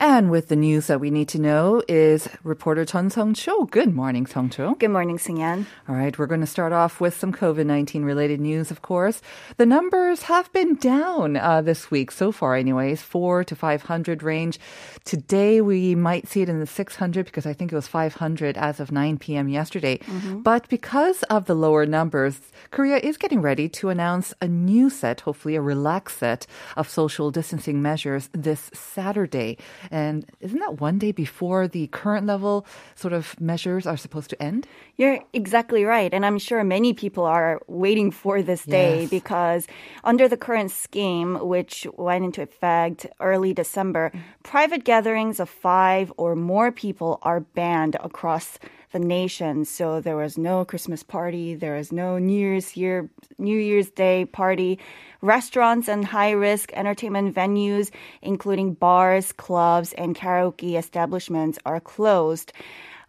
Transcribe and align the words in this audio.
And 0.00 0.30
with 0.30 0.46
the 0.46 0.54
news 0.54 0.86
that 0.86 1.00
we 1.00 1.10
need 1.10 1.28
to 1.30 1.40
know 1.40 1.82
is 1.88 2.28
reporter 2.44 2.84
Chun 2.84 3.10
Sung 3.10 3.34
Cho. 3.34 3.64
Good 3.64 3.92
morning, 3.92 4.26
Sung 4.26 4.48
Cho. 4.48 4.76
Good 4.76 4.92
morning, 4.92 5.18
Singyan. 5.18 5.66
All 5.88 5.96
right, 5.96 6.16
we're 6.16 6.26
going 6.26 6.40
to 6.40 6.46
start 6.46 6.72
off 6.72 7.00
with 7.00 7.18
some 7.18 7.32
COVID 7.32 7.66
19 7.66 8.04
related 8.04 8.40
news, 8.40 8.70
of 8.70 8.80
course. 8.80 9.20
The 9.56 9.66
numbers 9.66 10.22
have 10.22 10.52
been 10.52 10.76
down 10.76 11.36
uh, 11.36 11.62
this 11.62 11.90
week 11.90 12.12
so 12.12 12.30
far, 12.30 12.54
anyways, 12.54 13.02
four 13.02 13.42
to 13.42 13.56
500 13.56 14.22
range. 14.22 14.60
Today, 15.04 15.60
we 15.60 15.96
might 15.96 16.28
see 16.28 16.42
it 16.42 16.48
in 16.48 16.60
the 16.60 16.66
600 16.66 17.26
because 17.26 17.44
I 17.44 17.52
think 17.52 17.72
it 17.72 17.76
was 17.76 17.88
500 17.88 18.56
as 18.56 18.78
of 18.78 18.92
9 18.92 19.18
p.m. 19.18 19.48
yesterday. 19.48 19.98
But 20.44 20.68
because 20.68 21.24
of 21.24 21.46
the 21.46 21.56
lower 21.56 21.86
numbers, 21.86 22.40
Korea 22.70 22.98
is 22.98 23.16
getting 23.16 23.40
ready 23.42 23.68
to 23.70 23.88
announce 23.88 24.32
a 24.40 24.46
new 24.46 24.90
set, 24.90 25.22
hopefully 25.22 25.56
a 25.56 25.60
relaxed 25.60 26.18
set 26.18 26.46
of 26.76 26.88
social 26.88 27.32
distancing 27.32 27.82
measures 27.82 28.30
this 28.32 28.70
Saturday. 28.72 29.58
And 29.90 30.26
isn't 30.40 30.58
that 30.58 30.80
one 30.80 30.98
day 30.98 31.12
before 31.12 31.66
the 31.68 31.86
current 31.88 32.26
level 32.26 32.66
sort 32.94 33.12
of 33.12 33.38
measures 33.40 33.86
are 33.86 33.96
supposed 33.96 34.30
to 34.30 34.42
end? 34.42 34.66
You're 34.96 35.20
exactly 35.32 35.84
right. 35.84 36.12
And 36.12 36.24
I'm 36.26 36.38
sure 36.38 36.62
many 36.64 36.92
people 36.92 37.24
are 37.24 37.60
waiting 37.66 38.10
for 38.10 38.42
this 38.42 38.64
day 38.64 39.00
Yes. 39.02 39.10
because 39.10 39.66
under 40.04 40.28
the 40.28 40.36
current 40.36 40.70
scheme, 40.70 41.36
which 41.40 41.86
went 41.96 42.24
into 42.24 42.42
effect 42.42 43.06
early 43.20 43.52
December, 43.54 44.12
private 44.42 44.84
gatherings 44.84 45.40
of 45.40 45.48
five 45.48 46.12
or 46.16 46.34
more 46.34 46.70
people 46.72 47.18
are 47.22 47.40
banned 47.40 47.96
across 48.02 48.58
the 48.92 48.98
nation. 48.98 49.64
So 49.64 50.00
there 50.00 50.16
was 50.16 50.38
no 50.38 50.64
Christmas 50.64 51.02
party, 51.02 51.54
there 51.54 51.76
was 51.76 51.92
no 51.92 52.18
New 52.18 52.38
Year's 52.38 52.76
year, 52.76 53.10
New 53.38 53.58
Year's 53.58 53.90
Day 53.90 54.24
party. 54.24 54.78
Restaurants 55.20 55.88
and 55.88 56.04
high 56.04 56.30
risk 56.30 56.72
entertainment 56.74 57.34
venues, 57.34 57.90
including 58.22 58.74
bars, 58.74 59.32
clubs, 59.32 59.92
and 59.94 60.14
karaoke 60.14 60.78
establishments, 60.78 61.58
are 61.66 61.80
closed. 61.80 62.52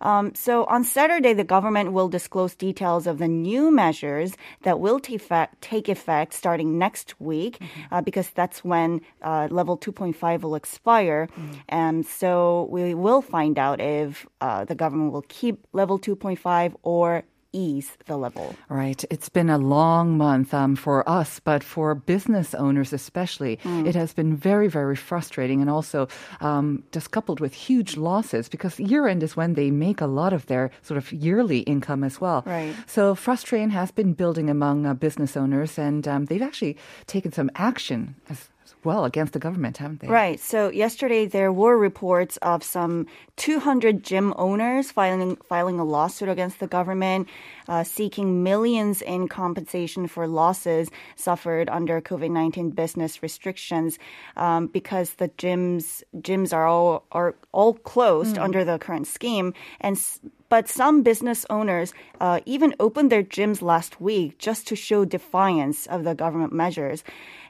Um, 0.02 0.34
so 0.36 0.66
on 0.66 0.84
Saturday, 0.84 1.34
the 1.34 1.44
government 1.44 1.92
will 1.92 2.10
disclose 2.10 2.56
details 2.56 3.08
of 3.08 3.18
the 3.18 3.28
new 3.28 3.72
measures 3.72 4.34
that 4.64 4.80
will 4.80 5.00
take 5.00 5.16
effect, 5.16 5.62
take 5.62 5.90
effect 5.90 6.34
starting 6.34 6.78
next 6.78 7.20
week, 7.20 7.62
uh, 7.92 8.02
because 8.02 8.30
that's 8.30 8.64
when 8.64 9.02
uh, 9.22 9.48
level 9.52 9.78
2.5 9.78 10.42
will 10.42 10.56
expire. 10.56 11.28
And 11.68 12.06
so 12.06 12.68
we 12.72 12.94
will 12.94 13.22
find 13.22 13.60
out 13.60 13.82
if 13.82 14.26
uh, 14.42 14.66
the 14.66 14.76
government 14.76 15.12
will 15.12 15.26
keep 15.28 15.66
level 15.74 16.00
2.5 16.00 16.76
or 16.84 17.24
ease 17.52 17.98
the 18.06 18.18
level. 18.18 18.56
Right. 18.70 19.04
It's 19.10 19.30
been 19.30 19.50
a 19.50 19.58
long 19.58 20.18
month 20.18 20.54
um, 20.54 20.76
for 20.76 21.08
us, 21.08 21.40
but 21.40 21.64
for 21.64 21.96
business 21.96 22.54
owners 22.54 22.94
especially, 22.94 23.60
it 23.64 23.96
has 23.96 24.14
been 24.14 24.36
very, 24.36 24.68
very 24.68 24.96
frustrating 24.96 25.62
and 25.62 25.70
also 25.70 26.08
um, 26.42 26.84
just 26.92 27.12
coupled 27.12 27.40
with 27.40 27.54
huge 27.54 27.98
losses 27.98 28.50
because 28.50 28.80
year 28.80 29.08
end 29.08 29.24
is 29.24 29.36
when 29.36 29.54
they 29.54 29.72
make 29.72 30.02
a 30.02 30.06
lot 30.06 30.34
of 30.34 30.46
their 30.46 30.72
sort 30.82 30.98
of 30.98 31.12
yearly 31.12 31.60
income 31.60 32.04
as 32.04 32.22
well. 32.22 32.44
Right. 32.46 32.76
So 32.88 33.16
frustration 33.16 33.72
has 33.72 33.92
been 33.92 34.14
building 34.14 34.50
among 34.50 34.86
uh, 34.86 34.94
business 34.94 35.36
owners 35.36 35.80
and 35.80 36.08
um, 36.08 36.26
they've 36.26 36.42
actually 36.42 36.78
taken 37.08 37.32
some 37.32 37.50
action 37.56 38.16
as, 38.30 38.50
as 38.59 38.59
well 38.84 39.06
against 39.06 39.34
the 39.34 39.40
government, 39.40 39.78
haven't 39.78 40.00
they? 40.02 40.08
Right. 40.08 40.40
So 40.40 40.70
yesterday 40.70 41.26
there 41.26 41.52
were 41.52 41.78
reports 41.78 42.38
of 42.38 42.64
some 42.64 43.08
200 43.38 44.04
gym 44.04 44.34
owners 44.38 44.92
filing 44.92 45.36
filing 45.48 45.80
a 45.80 45.84
lawsuit 45.84 46.30
against 46.30 46.60
the 46.60 46.68
government, 46.68 47.28
uh, 47.68 47.84
seeking 47.84 48.44
millions 48.44 49.02
in 49.02 49.28
compensation 49.28 50.08
for 50.08 50.28
losses 50.28 50.90
suffered 51.16 51.70
under 51.70 52.02
COVID-19 52.02 52.76
business 52.76 53.22
restrictions, 53.24 54.00
um, 54.38 54.68
because 54.68 55.14
the 55.14 55.30
gyms 55.30 56.04
gyms 56.18 56.54
are 56.54 56.68
all 56.68 57.04
are 57.12 57.36
all 57.52 57.74
closed 57.74 58.38
under 58.38 58.64
the 58.66 58.78
current 58.80 59.08
scheme, 59.08 59.54
and. 59.82 59.96
s- 59.98 60.20
but 60.50 60.68
some 60.68 61.04
business 61.04 61.46
owners 61.52 61.94
uh, 62.20 62.40
even 62.48 62.74
opened 62.80 63.12
their 63.12 63.22
gyms 63.22 63.62
last 63.62 64.02
week 64.02 64.40
just 64.40 64.66
to 64.68 64.76
show 64.76 65.06
defiance 65.06 65.86
of 65.86 66.04
the 66.04 66.16
government 66.16 66.52
measures. 66.52 67.04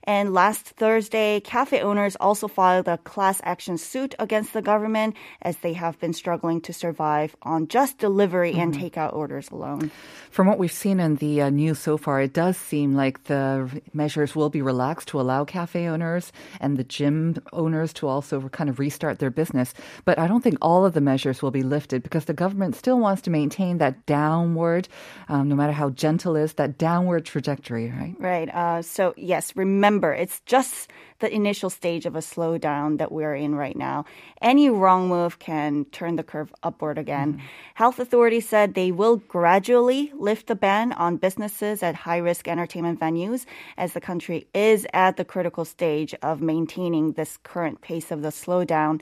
And 0.04 0.34
last 0.34 0.66
Thursday, 0.66 1.40
cafe 1.42 1.82
owners 1.82 2.16
also 2.20 2.48
filed 2.48 2.88
a 2.88 2.98
class 2.98 3.42
action 3.44 3.78
suit 3.78 4.16
against 4.18 4.54
the 4.54 4.62
government 4.62 5.16
as 5.42 5.58
they 5.58 5.74
have 5.74 6.00
been 6.00 6.14
struggling 6.14 6.62
to 6.62 6.74
survive 6.74 7.36
on 7.42 7.68
just 7.68 7.98
delivery 7.98 8.54
and 8.54 8.74
takeout 8.74 9.14
orders 9.14 9.50
alone. 9.50 9.92
From 10.32 10.48
what 10.48 10.58
we've 10.58 10.72
seen 10.72 11.00
in 11.00 11.18
the 11.18 11.42
uh, 11.42 11.50
news 11.50 11.80
so 11.80 11.98
far, 11.98 12.22
it 12.22 12.34
does 12.34 12.56
seem 12.56 12.96
like 12.96 13.26
the 13.26 13.70
measures 13.94 14.36
will 14.36 14.50
be 14.50 14.62
relaxed 14.62 15.10
to 15.10 15.20
allow 15.20 15.44
cafe 15.44 15.88
owners 15.88 16.32
and 16.62 16.78
the 16.78 16.84
gym 16.84 17.36
owners 17.52 17.92
to 17.94 18.08
also 18.08 18.48
kind 18.50 18.70
of 18.70 18.80
restart 18.80 19.20
their 19.20 19.30
business. 19.30 19.74
But 20.06 20.18
I 20.20 20.28
don't 20.28 20.42
think 20.42 20.58
all 20.62 20.86
of 20.86 20.94
the 20.94 21.02
measures 21.02 21.42
will 21.42 21.52
be 21.52 21.64
lifted 21.64 22.04
because 22.04 22.26
the 22.26 22.34
government 22.34 22.76
still 22.76 23.00
wants 23.00 23.22
to 23.24 23.30
maintain 23.30 23.80
that 23.80 24.06
downward, 24.06 24.88
um, 25.28 25.50
no 25.50 25.56
matter 25.56 25.74
how 25.74 25.90
gentle 25.90 26.36
it 26.36 26.44
is, 26.44 26.54
that 26.54 26.78
downward 26.78 27.26
trajectory, 27.26 27.92
right? 27.92 28.16
Right. 28.20 28.50
Uh, 28.50 28.82
so, 28.82 29.14
yes, 29.18 29.56
remember, 29.56 29.89
it's 30.14 30.42
just 30.46 30.92
the 31.20 31.34
initial 31.34 31.70
stage 31.70 32.06
of 32.06 32.16
a 32.16 32.20
slowdown 32.20 32.98
that 32.98 33.12
we're 33.12 33.36
in 33.36 33.56
right 33.56 33.76
now. 33.76 34.06
Any 34.42 34.70
wrong 34.70 35.08
move 35.08 35.40
can 35.40 35.86
turn 35.86 36.16
the 36.16 36.24
curve 36.24 36.54
upward 36.64 36.98
again. 36.98 37.42
Health 37.74 38.00
authorities 38.00 38.48
said 38.48 38.74
they 38.74 38.92
will 38.92 39.18
gradually 39.18 40.12
lift 40.16 40.48
the 40.48 40.56
ban 40.56 40.94
on 40.94 41.18
businesses 41.18 41.84
at 41.84 41.96
high 41.96 42.18
risk 42.18 42.48
entertainment 42.48 43.00
venues 43.00 43.46
as 43.78 43.94
the 43.94 44.02
country 44.02 44.48
is 44.54 44.88
at 44.94 45.18
the 45.18 45.26
critical 45.26 45.66
stage 45.66 46.16
of 46.22 46.42
maintaining 46.42 47.14
this 47.14 47.38
current 47.44 47.82
pace 47.82 48.12
of 48.12 48.22
the 48.22 48.30
slowdown. 48.30 49.02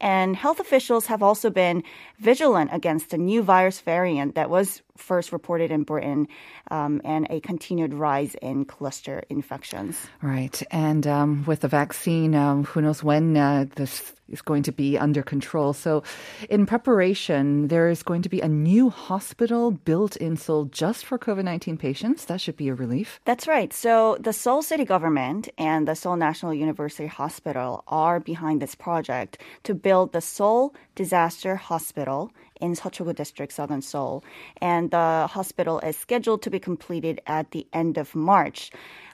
And 0.00 0.36
health 0.36 0.60
officials 0.60 1.06
have 1.06 1.22
also 1.22 1.50
been 1.50 1.82
vigilant 2.18 2.70
against 2.72 3.12
a 3.12 3.18
new 3.18 3.42
virus 3.42 3.80
variant 3.80 4.36
that 4.36 4.48
was 4.48 4.82
first 4.96 5.32
reported 5.32 5.70
in 5.70 5.84
Britain 5.84 6.28
um, 6.70 7.00
and 7.04 7.26
a 7.30 7.40
continued 7.40 7.94
rise 7.94 8.34
in 8.36 8.64
cluster 8.64 9.22
infections. 9.28 10.06
Right. 10.22 10.62
And 10.70 11.06
um, 11.06 11.44
with 11.46 11.57
the 11.58 11.68
vaccine, 11.68 12.34
um, 12.34 12.64
who 12.64 12.80
knows 12.80 13.02
when 13.02 13.36
uh, 13.36 13.66
this 13.76 14.14
is 14.28 14.42
going 14.42 14.62
to 14.62 14.72
be 14.72 14.98
under 14.98 15.22
control. 15.22 15.72
So, 15.72 16.02
in 16.50 16.66
preparation, 16.66 17.68
there 17.68 17.88
is 17.88 18.02
going 18.02 18.22
to 18.22 18.28
be 18.28 18.40
a 18.40 18.48
new 18.48 18.90
hospital 18.90 19.70
built 19.70 20.16
in 20.16 20.36
Seoul 20.36 20.66
just 20.66 21.04
for 21.04 21.18
COVID 21.18 21.44
19 21.44 21.76
patients. 21.76 22.26
That 22.26 22.40
should 22.40 22.56
be 22.56 22.68
a 22.68 22.74
relief. 22.74 23.20
That's 23.24 23.46
right. 23.48 23.72
So 23.72 24.18
the 24.20 24.32
Seoul 24.32 24.62
City 24.62 24.84
government 24.84 25.48
and 25.56 25.88
the 25.88 25.94
Seoul 25.94 26.16
National 26.16 26.52
University 26.52 27.06
Hospital 27.06 27.84
are 27.88 28.20
behind 28.20 28.60
this 28.60 28.74
project 28.74 29.38
to 29.62 29.74
build 29.74 30.12
the 30.12 30.20
Seoul 30.20 30.74
Disaster 30.94 31.56
Hospital 31.56 32.30
in 32.60 32.74
Seochogu 32.74 33.14
District, 33.14 33.52
Southern 33.52 33.82
Seoul. 33.82 34.24
And 34.60 34.90
the 34.90 35.28
hospital 35.30 35.80
is 35.80 35.96
scheduled 35.96 36.42
to 36.42 36.50
be 36.50 36.58
completed 36.58 37.20
at 37.26 37.50
the 37.50 37.66
end 37.72 37.98
of 37.98 38.14
March. 38.14 38.70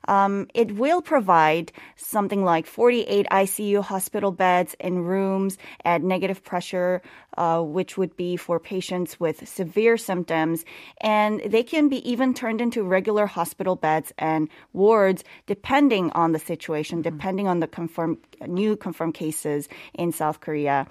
Um, 0.08 0.48
it 0.54 0.72
will 0.72 1.02
provide 1.02 1.72
something 1.96 2.44
like 2.44 2.66
48 2.66 3.26
ICU 3.30 3.82
hospital 3.82 4.32
beds 4.32 4.74
in 4.78 5.00
rooms 5.00 5.58
at 5.84 6.02
negative 6.02 6.44
pressure, 6.44 7.02
uh, 7.36 7.62
which 7.62 7.96
would 7.96 8.16
be 8.16 8.36
for 8.36 8.60
patients 8.60 9.18
with 9.18 9.48
severe 9.48 9.96
symptoms. 9.96 10.64
And 11.00 11.40
they 11.40 11.62
can 11.62 11.88
be 11.88 12.08
even 12.08 12.34
turned 12.34 12.60
into 12.60 12.82
regular 12.82 13.26
hospital 13.26 13.76
beds 13.76 14.12
and 14.18 14.48
wards 14.72 15.24
depending 15.46 16.10
on 16.12 16.32
the 16.32 16.38
situation, 16.38 17.02
depending 17.02 17.48
on 17.48 17.60
the 17.60 17.66
confirmed, 17.66 18.18
new 18.46 18.76
confirmed 18.76 19.14
cases 19.14 19.68
in 19.94 20.12
South 20.12 20.40
Korea. 20.40 20.86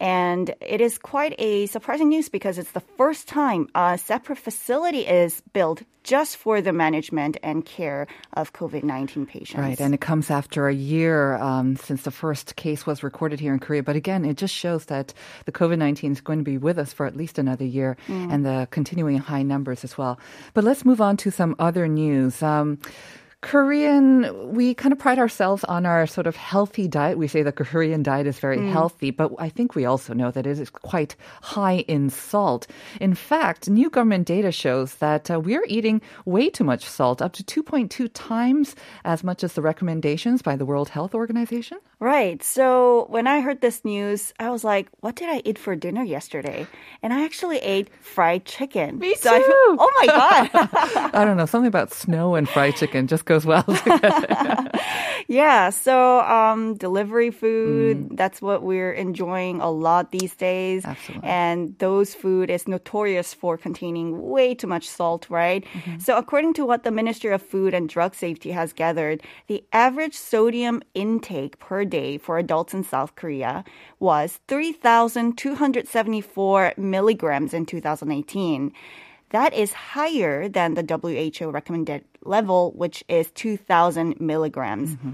And 0.00 0.54
it 0.60 0.80
is 0.80 0.98
quite 0.98 1.34
a 1.38 1.66
surprising 1.66 2.08
news 2.08 2.28
because 2.28 2.58
it's 2.58 2.72
the 2.72 2.84
first 2.96 3.28
time 3.28 3.68
a 3.74 3.98
separate 3.98 4.38
facility 4.38 5.06
is 5.06 5.42
built 5.52 5.82
just 6.02 6.36
for 6.36 6.60
the 6.60 6.72
management 6.72 7.36
and 7.42 7.64
care 7.64 8.06
of 8.34 8.52
COVID 8.52 8.84
19 8.84 9.26
patients. 9.26 9.58
Right, 9.58 9.80
and 9.80 9.92
it 9.92 10.00
comes 10.00 10.30
after 10.30 10.68
a 10.68 10.74
year 10.74 11.34
um, 11.36 11.76
since 11.76 12.02
the 12.02 12.12
first 12.12 12.54
case 12.56 12.86
was 12.86 13.02
recorded 13.02 13.40
here 13.40 13.52
in 13.52 13.58
Korea. 13.58 13.82
But 13.82 13.96
again, 13.96 14.24
it 14.24 14.36
just 14.36 14.54
shows 14.54 14.84
that 14.86 15.12
the 15.46 15.52
COVID 15.52 15.78
19 15.78 16.12
is 16.12 16.20
going 16.20 16.38
to 16.38 16.44
be 16.44 16.58
with 16.58 16.78
us 16.78 16.92
for 16.92 17.06
at 17.06 17.16
least 17.16 17.38
another 17.38 17.64
year 17.64 17.96
and 18.08 18.44
the 18.44 18.68
continuing 18.70 19.18
high 19.18 19.42
numbers 19.42 19.82
as 19.82 19.98
well. 19.98 20.18
But 20.54 20.64
let's 20.64 20.84
move 20.84 21.00
on 21.00 21.16
to 21.18 21.30
some 21.30 21.56
other 21.58 21.88
news. 21.88 22.42
Um, 22.42 22.78
Korean, 23.42 24.54
we 24.54 24.74
kind 24.74 24.92
of 24.92 24.98
pride 24.98 25.18
ourselves 25.18 25.62
on 25.64 25.86
our 25.86 26.06
sort 26.06 26.26
of 26.26 26.36
healthy 26.36 26.88
diet. 26.88 27.18
We 27.18 27.28
say 27.28 27.42
the 27.42 27.52
Korean 27.52 28.02
diet 28.02 28.26
is 28.26 28.38
very 28.38 28.66
healthy, 28.70 29.10
but 29.10 29.30
I 29.38 29.50
think 29.50 29.74
we 29.74 29.84
also 29.84 30.14
know 30.14 30.30
that 30.30 30.46
it 30.46 30.58
is 30.58 30.70
quite 30.70 31.14
high 31.42 31.84
in 31.86 32.10
salt. 32.10 32.66
In 33.00 33.14
fact, 33.14 33.68
new 33.68 33.90
government 33.90 34.26
data 34.26 34.50
shows 34.50 34.96
that 34.96 35.30
uh, 35.30 35.38
we're 35.38 35.64
eating 35.68 36.00
way 36.24 36.48
too 36.50 36.64
much 36.64 36.84
salt, 36.84 37.22
up 37.22 37.34
to 37.34 37.62
2.2 37.62 38.10
times 38.14 38.74
as 39.04 39.22
much 39.22 39.44
as 39.44 39.52
the 39.52 39.62
recommendations 39.62 40.42
by 40.42 40.56
the 40.56 40.66
World 40.66 40.88
Health 40.88 41.14
Organization. 41.14 41.78
Right. 41.98 42.42
So 42.42 43.06
when 43.08 43.26
I 43.26 43.40
heard 43.40 43.62
this 43.62 43.82
news, 43.82 44.34
I 44.38 44.50
was 44.50 44.64
like, 44.64 44.88
what 45.00 45.16
did 45.16 45.30
I 45.30 45.40
eat 45.46 45.58
for 45.58 45.74
dinner 45.74 46.02
yesterday? 46.04 46.66
And 47.02 47.10
I 47.14 47.24
actually 47.24 47.56
ate 47.58 47.88
fried 48.02 48.44
chicken. 48.44 48.98
Me 48.98 49.14
So 49.14 49.30
I- 49.34 49.38
too. 49.38 49.76
oh 49.80 49.92
my 50.00 50.06
God. 50.06 50.50
I 51.14 51.24
don't 51.24 51.38
know, 51.38 51.46
something 51.46 51.68
about 51.68 51.94
snow 51.94 52.34
and 52.34 52.46
fried 52.46 52.76
chicken 52.76 53.06
just 53.06 53.24
goes 53.24 53.46
well 53.46 53.62
together. 53.84 54.68
yeah. 55.26 55.70
So 55.70 56.20
um, 56.20 56.74
delivery 56.74 57.30
food, 57.30 57.96
Mm. 57.96 58.16
that's 58.16 58.42
what 58.42 58.62
we're 58.62 58.92
enjoying 58.92 59.62
a 59.62 59.70
lot 59.70 60.10
these 60.12 60.34
days. 60.36 60.84
Absolutely. 60.84 61.26
And 61.26 61.78
those 61.78 62.12
food 62.12 62.50
is 62.50 62.68
notorious 62.68 63.32
for 63.32 63.56
containing 63.56 64.20
way 64.28 64.54
too 64.54 64.66
much 64.66 64.86
salt, 64.86 65.30
right? 65.30 65.64
Mm-hmm. 65.72 65.98
So 66.00 66.18
according 66.18 66.52
to 66.54 66.66
what 66.66 66.82
the 66.84 66.90
Ministry 66.90 67.32
of 67.32 67.40
Food 67.40 67.72
and 67.72 67.88
Drug 67.88 68.14
Safety 68.14 68.50
has 68.52 68.74
gathered, 68.74 69.22
the 69.46 69.64
average 69.72 70.14
sodium 70.14 70.82
intake 70.92 71.58
per 71.58 71.85
day 71.86 72.18
for 72.18 72.38
adults 72.38 72.74
in 72.74 72.84
South 72.84 73.14
Korea 73.14 73.64
was 73.98 74.40
3,274 74.48 76.74
milligrams 76.76 77.54
in 77.54 77.64
2018. 77.66 78.72
That 79.30 79.54
is 79.54 79.72
higher 79.72 80.48
than 80.48 80.74
the 80.74 80.84
WHO 80.84 81.50
recommended 81.50 82.04
level, 82.22 82.70
which 82.72 83.02
is 83.08 83.30
2,000 83.32 84.20
milligrams. 84.20 84.96
Mm-hmm. 84.96 85.12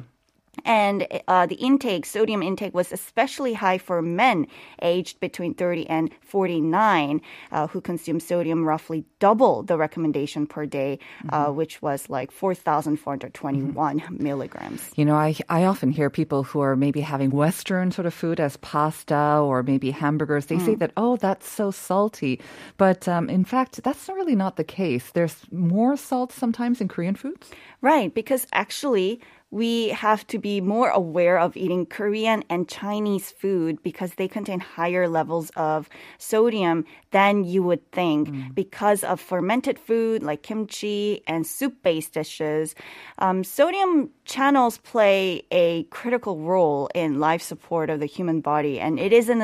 And 0.65 1.07
uh, 1.29 1.47
the 1.47 1.55
intake, 1.57 2.05
sodium 2.05 2.43
intake, 2.43 2.75
was 2.75 2.93
especially 2.93 3.55
high 3.55 3.79
for 3.79 4.03
men 4.03 4.47
aged 4.83 5.19
between 5.19 5.55
30 5.55 5.89
and 5.89 6.11
49 6.21 7.23
uh, 7.51 7.67
who 7.69 7.81
consume 7.81 8.21
sodium 8.21 8.65
roughly 8.65 9.05
double 9.19 9.63
the 9.63 9.79
recommendation 9.79 10.47
per 10.47 10.67
day, 10.67 10.99
uh, 11.31 11.47
which 11.47 11.81
was 11.81 12.11
like 12.11 12.31
4,421 12.31 14.03
milligrams. 14.11 14.91
You 14.95 15.07
know, 15.07 15.17
I, 15.17 15.35
I 15.49 15.65
often 15.65 15.91
hear 15.91 16.11
people 16.11 16.43
who 16.43 16.61
are 16.61 16.77
maybe 16.77 17.01
having 17.01 17.31
Western 17.31 17.91
sort 17.91 18.07
of 18.07 18.13
food 18.13 18.39
as 18.39 18.59
pasta 18.59 19.39
or 19.43 19.63
maybe 19.63 19.91
hamburgers. 19.91 20.47
They 20.47 20.59
say 20.59 20.75
that, 20.77 20.93
oh, 20.97 21.17
that's 21.17 21.49
so 21.49 21.71
salty. 21.71 22.41
But 22.77 23.09
um, 23.09 23.31
in 23.31 23.45
fact, 23.45 23.83
that's 23.83 24.09
really 24.09 24.37
not 24.37 24.57
the 24.57 24.65
case. 24.65 25.11
There's 25.13 25.37
more 25.51 25.97
salt 25.97 26.31
sometimes 26.31 26.81
in 26.81 26.89
Korean 26.89 27.15
foods. 27.15 27.51
Right, 27.81 28.15
because 28.15 28.47
actually, 28.53 29.21
we 29.53 29.91
have 29.91 30.27
to 30.29 30.39
be 30.39 30.63
more 30.63 30.89
aware 30.89 31.39
of 31.39 31.59
eating 31.59 31.85
Korean 31.85 32.43
and 32.49 32.67
Chinese 32.67 33.31
food 33.31 33.83
because 33.83 34.15
they 34.15 34.27
contain 34.27 34.61
higher 34.61 35.07
levels 35.07 35.51
of 35.57 35.91
sodium 36.17 36.87
than 37.11 37.45
you 37.45 37.63
would 37.63 37.93
think 37.93 38.55
because 38.55 39.05
of 39.05 39.21
fermented 39.21 39.79
food 39.79 40.23
like 40.23 40.43
kimchi 40.43 41.23
and 41.27 41.47
soup 41.47 41.83
based 41.83 42.15
dishes. 42.15 42.75
Um, 43.19 43.45
sodium 43.45 44.09
channels 44.25 44.79
play 44.79 45.43
a 45.51 45.83
critical 45.85 46.39
role 46.39 46.89
in 46.95 47.21
life 47.21 47.43
support 47.43 47.91
of 47.91 48.01
the 48.01 48.07
human 48.07 48.41
body, 48.41 48.81
and 48.81 48.99
it 48.99 49.13
is 49.13 49.29
an 49.29 49.43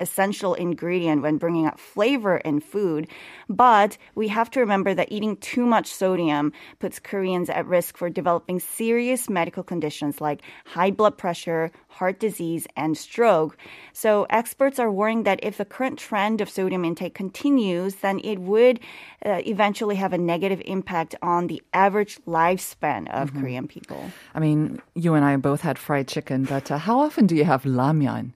essential 0.00 0.54
ingredient 0.54 1.20
when 1.20 1.36
bringing 1.36 1.66
out 1.66 1.78
flavor 1.78 2.38
in 2.38 2.60
food. 2.60 3.06
But 3.50 3.98
we 4.14 4.28
have 4.28 4.48
to 4.52 4.60
remember 4.60 4.94
that 4.94 5.12
eating 5.12 5.36
too 5.36 5.66
much 5.66 5.92
sodium 5.92 6.54
puts 6.78 6.98
Koreans 6.98 7.50
at 7.50 7.66
risk 7.66 7.98
for 7.98 8.08
developing 8.08 8.58
serious 8.58 9.28
medical 9.28 9.41
conditions 9.50 10.20
like 10.20 10.42
high 10.66 10.90
blood 10.90 11.18
pressure, 11.18 11.70
heart 11.88 12.20
disease, 12.20 12.66
and 12.76 12.96
stroke. 12.96 13.56
So 13.92 14.26
experts 14.30 14.78
are 14.78 14.90
worrying 14.90 15.24
that 15.24 15.40
if 15.42 15.56
the 15.56 15.64
current 15.64 15.98
trend 15.98 16.40
of 16.40 16.48
sodium 16.48 16.84
intake 16.84 17.14
continues, 17.14 17.96
then 17.96 18.20
it 18.22 18.38
would 18.38 18.78
uh, 19.24 19.40
eventually 19.46 19.96
have 19.96 20.12
a 20.12 20.18
negative 20.18 20.62
impact 20.66 21.14
on 21.22 21.46
the 21.46 21.62
average 21.72 22.18
lifespan 22.26 23.08
of 23.10 23.32
Korean 23.34 23.66
people. 23.66 24.10
I 24.34 24.40
mean, 24.40 24.80
you 24.94 25.14
and 25.14 25.24
I 25.24 25.36
both 25.36 25.62
had 25.62 25.78
fried 25.78 26.08
chicken, 26.08 26.44
but 26.44 26.70
uh, 26.70 26.78
how 26.78 27.00
often 27.00 27.26
do 27.26 27.34
you 27.34 27.44
have 27.44 27.62
ramyun? 27.64 28.32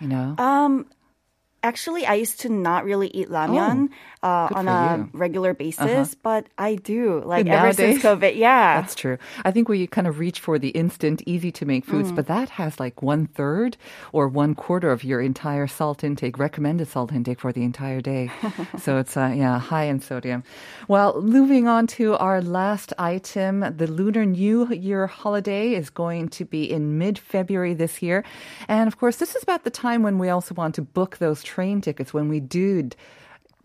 You 0.00 0.08
know? 0.08 0.34
Um, 0.38 0.86
actually, 1.62 2.06
I 2.06 2.14
used 2.14 2.40
to 2.40 2.48
not 2.48 2.84
really 2.84 3.08
eat 3.08 3.28
ramyun 3.28 3.90
uh, 4.22 4.48
on 4.54 4.68
a 4.68 4.70
you. 4.70 4.76
Uh-huh. 4.76 5.04
regular 5.12 5.54
basis, 5.54 6.14
but 6.14 6.46
I 6.58 6.76
do 6.76 7.22
like 7.24 7.46
ever 7.46 7.72
since 7.72 8.02
COVID. 8.02 8.36
Yeah, 8.36 8.80
That's 8.80 8.94
true. 8.94 9.18
I 9.44 9.50
think 9.50 9.68
we 9.68 9.86
kind 9.86 10.06
of 10.06 10.18
reach 10.18 10.40
for 10.40 10.58
the 10.58 10.70
instant, 10.70 11.22
easy 11.26 11.52
to 11.52 11.66
make 11.66 11.84
foods, 11.84 12.12
but 12.12 12.26
that 12.26 12.50
has 12.50 12.78
like 12.78 13.02
one 13.02 13.26
third 13.26 13.76
or 14.12 14.28
one 14.28 14.54
quarter 14.54 14.90
of 14.90 15.04
your 15.04 15.20
entire 15.20 15.66
salt 15.66 16.04
intake, 16.04 16.38
recommended 16.38 16.88
salt 16.88 17.12
intake 17.12 17.40
for 17.40 17.52
the 17.52 17.64
entire 17.64 18.00
day. 18.00 18.30
so 18.78 18.98
it's, 18.98 19.16
uh, 19.16 19.32
yeah, 19.34 19.58
high 19.58 19.84
in 19.84 20.00
sodium. 20.00 20.44
Well, 20.88 21.20
moving 21.20 21.68
on 21.68 21.86
to 21.98 22.16
our 22.16 22.40
last 22.40 22.92
item, 22.98 23.60
the 23.76 23.86
Lunar 23.86 24.24
New 24.24 24.72
Year 24.72 25.06
holiday 25.06 25.74
is 25.74 25.90
going 25.90 26.28
to 26.30 26.44
be 26.44 26.70
in 26.70 26.98
mid 26.98 27.18
February 27.18 27.74
this 27.74 28.02
year. 28.02 28.24
And 28.68 28.88
of 28.88 28.98
course, 28.98 29.16
this 29.16 29.34
is 29.34 29.42
about 29.42 29.64
the 29.64 29.70
time 29.70 30.02
when 30.02 30.18
we 30.18 30.28
also 30.28 30.54
want 30.54 30.74
to 30.76 30.82
book 30.82 31.18
those 31.18 31.42
train 31.52 31.82
tickets 31.82 32.14
when 32.14 32.30
we 32.30 32.40
do 32.40 32.88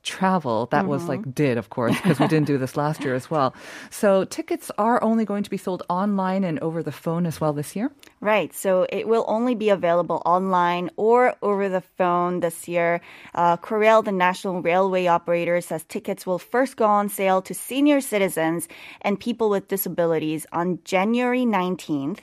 travel. 0.08 0.68
That 0.72 0.88
was 0.88 1.08
like 1.08 1.36
did, 1.36 1.58
of 1.58 1.70
course, 1.70 1.96
because 1.96 2.20
we 2.20 2.28
didn't 2.28 2.48
do 2.48 2.58
this 2.58 2.78
last 2.78 3.04
year 3.04 3.14
as 3.14 3.30
well. 3.30 3.54
So 3.92 4.24
tickets 4.24 4.72
are 4.78 5.04
only 5.04 5.26
going 5.26 5.44
to 5.44 5.50
be 5.50 5.58
sold 5.58 5.84
online 5.90 6.44
and 6.44 6.58
over 6.60 6.82
the 6.82 6.92
phone 6.92 7.26
as 7.26 7.40
well 7.42 7.54
this 7.54 7.76
year. 7.76 7.92
Right. 8.22 8.54
So 8.54 8.88
it 8.90 9.08
will 9.08 9.26
only 9.28 9.54
be 9.54 9.70
available 9.70 10.24
online 10.26 10.90
or 10.96 11.36
over 11.42 11.70
the 11.70 11.82
phone 11.82 12.40
this 12.40 12.68
year. 12.68 13.02
Uh, 13.36 13.58
Korail, 13.58 14.04
the 14.04 14.12
national 14.12 14.62
railway 14.62 15.06
operator, 15.08 15.62
says 15.62 15.84
tickets 15.84 16.26
will 16.26 16.40
first 16.40 16.78
go 16.78 16.86
on 16.86 17.10
sale 17.10 17.42
to 17.44 17.54
senior 17.54 18.02
citizens 18.02 18.68
and 19.02 19.20
people 19.20 19.50
with 19.50 19.68
disabilities 19.68 20.48
on 20.52 20.80
January 20.84 21.46
19th. 21.46 22.20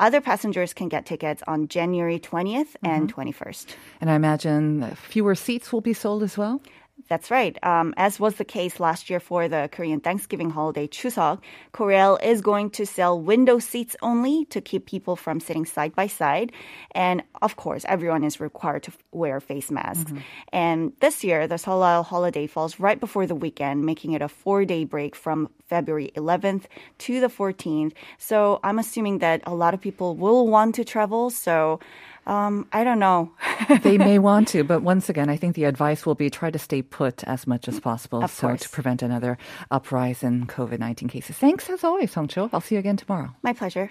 Other 0.00 0.20
passengers 0.20 0.72
can 0.72 0.88
get 0.88 1.06
tickets 1.06 1.42
on 1.46 1.68
January 1.68 2.18
20th 2.18 2.74
and 2.82 3.12
21st. 3.14 3.76
And 4.00 4.10
I 4.10 4.14
imagine 4.14 4.94
fewer 4.96 5.34
seats 5.34 5.72
will 5.72 5.80
be 5.80 5.92
sold 5.92 6.22
as 6.22 6.36
well. 6.36 6.60
That's 7.08 7.30
right. 7.30 7.56
Um, 7.62 7.92
as 7.96 8.18
was 8.18 8.36
the 8.36 8.44
case 8.44 8.80
last 8.80 9.10
year 9.10 9.20
for 9.20 9.46
the 9.46 9.68
Korean 9.70 10.00
Thanksgiving 10.00 10.50
holiday 10.50 10.86
Chuseok, 10.86 11.40
Korail 11.72 12.22
is 12.22 12.40
going 12.40 12.70
to 12.70 12.86
sell 12.86 13.20
window 13.20 13.58
seats 13.58 13.94
only 14.00 14.46
to 14.46 14.60
keep 14.60 14.86
people 14.86 15.14
from 15.14 15.38
sitting 15.40 15.66
side 15.66 15.94
by 15.94 16.06
side. 16.06 16.52
And 16.92 17.22
of 17.42 17.56
course, 17.56 17.84
everyone 17.88 18.24
is 18.24 18.40
required 18.40 18.84
to 18.84 18.92
wear 19.12 19.40
face 19.40 19.70
masks. 19.70 20.12
And 20.52 20.92
this 21.00 21.22
year, 21.22 21.46
the 21.46 21.56
Seollal 21.56 22.04
holiday 22.04 22.46
falls 22.46 22.80
right 22.80 22.98
before 22.98 23.26
the 23.26 23.34
weekend, 23.34 23.84
making 23.84 24.12
it 24.12 24.22
a 24.22 24.28
four-day 24.28 24.84
break 24.84 25.14
from 25.14 25.50
February 25.66 26.10
11th 26.16 26.64
to 26.98 27.20
the 27.20 27.28
14th. 27.28 27.92
So 28.18 28.60
I'm 28.62 28.78
assuming 28.78 29.18
that 29.18 29.42
a 29.46 29.54
lot 29.54 29.74
of 29.74 29.80
people 29.80 30.16
will 30.16 30.48
want 30.48 30.74
to 30.76 30.84
travel. 30.84 31.30
So 31.30 31.80
um, 32.26 32.66
I 32.72 32.84
don't 32.84 32.98
know. 32.98 33.32
they 33.82 33.98
may 33.98 34.18
want 34.18 34.48
to, 34.48 34.64
but 34.64 34.82
once 34.82 35.08
again, 35.08 35.28
I 35.28 35.36
think 35.36 35.54
the 35.54 35.64
advice 35.64 36.06
will 36.06 36.14
be 36.14 36.30
try 36.30 36.50
to 36.50 36.58
stay 36.58 36.82
put 36.82 37.24
as 37.24 37.46
much 37.46 37.68
as 37.68 37.80
possible 37.80 38.22
Of 38.22 38.30
so 38.30 38.48
course. 38.48 38.62
to 38.62 38.68
prevent 38.68 39.02
another 39.02 39.38
uprise 39.70 40.22
in 40.22 40.46
COVID 40.46 40.78
19 40.78 41.08
cases. 41.08 41.36
Thanks 41.36 41.68
as 41.70 41.84
always, 41.84 42.12
Song 42.12 42.28
Cho. 42.28 42.50
I'll 42.52 42.60
see 42.60 42.74
you 42.74 42.78
again 42.78 42.96
tomorrow. 42.96 43.34
My 43.42 43.52
pleasure. 43.52 43.90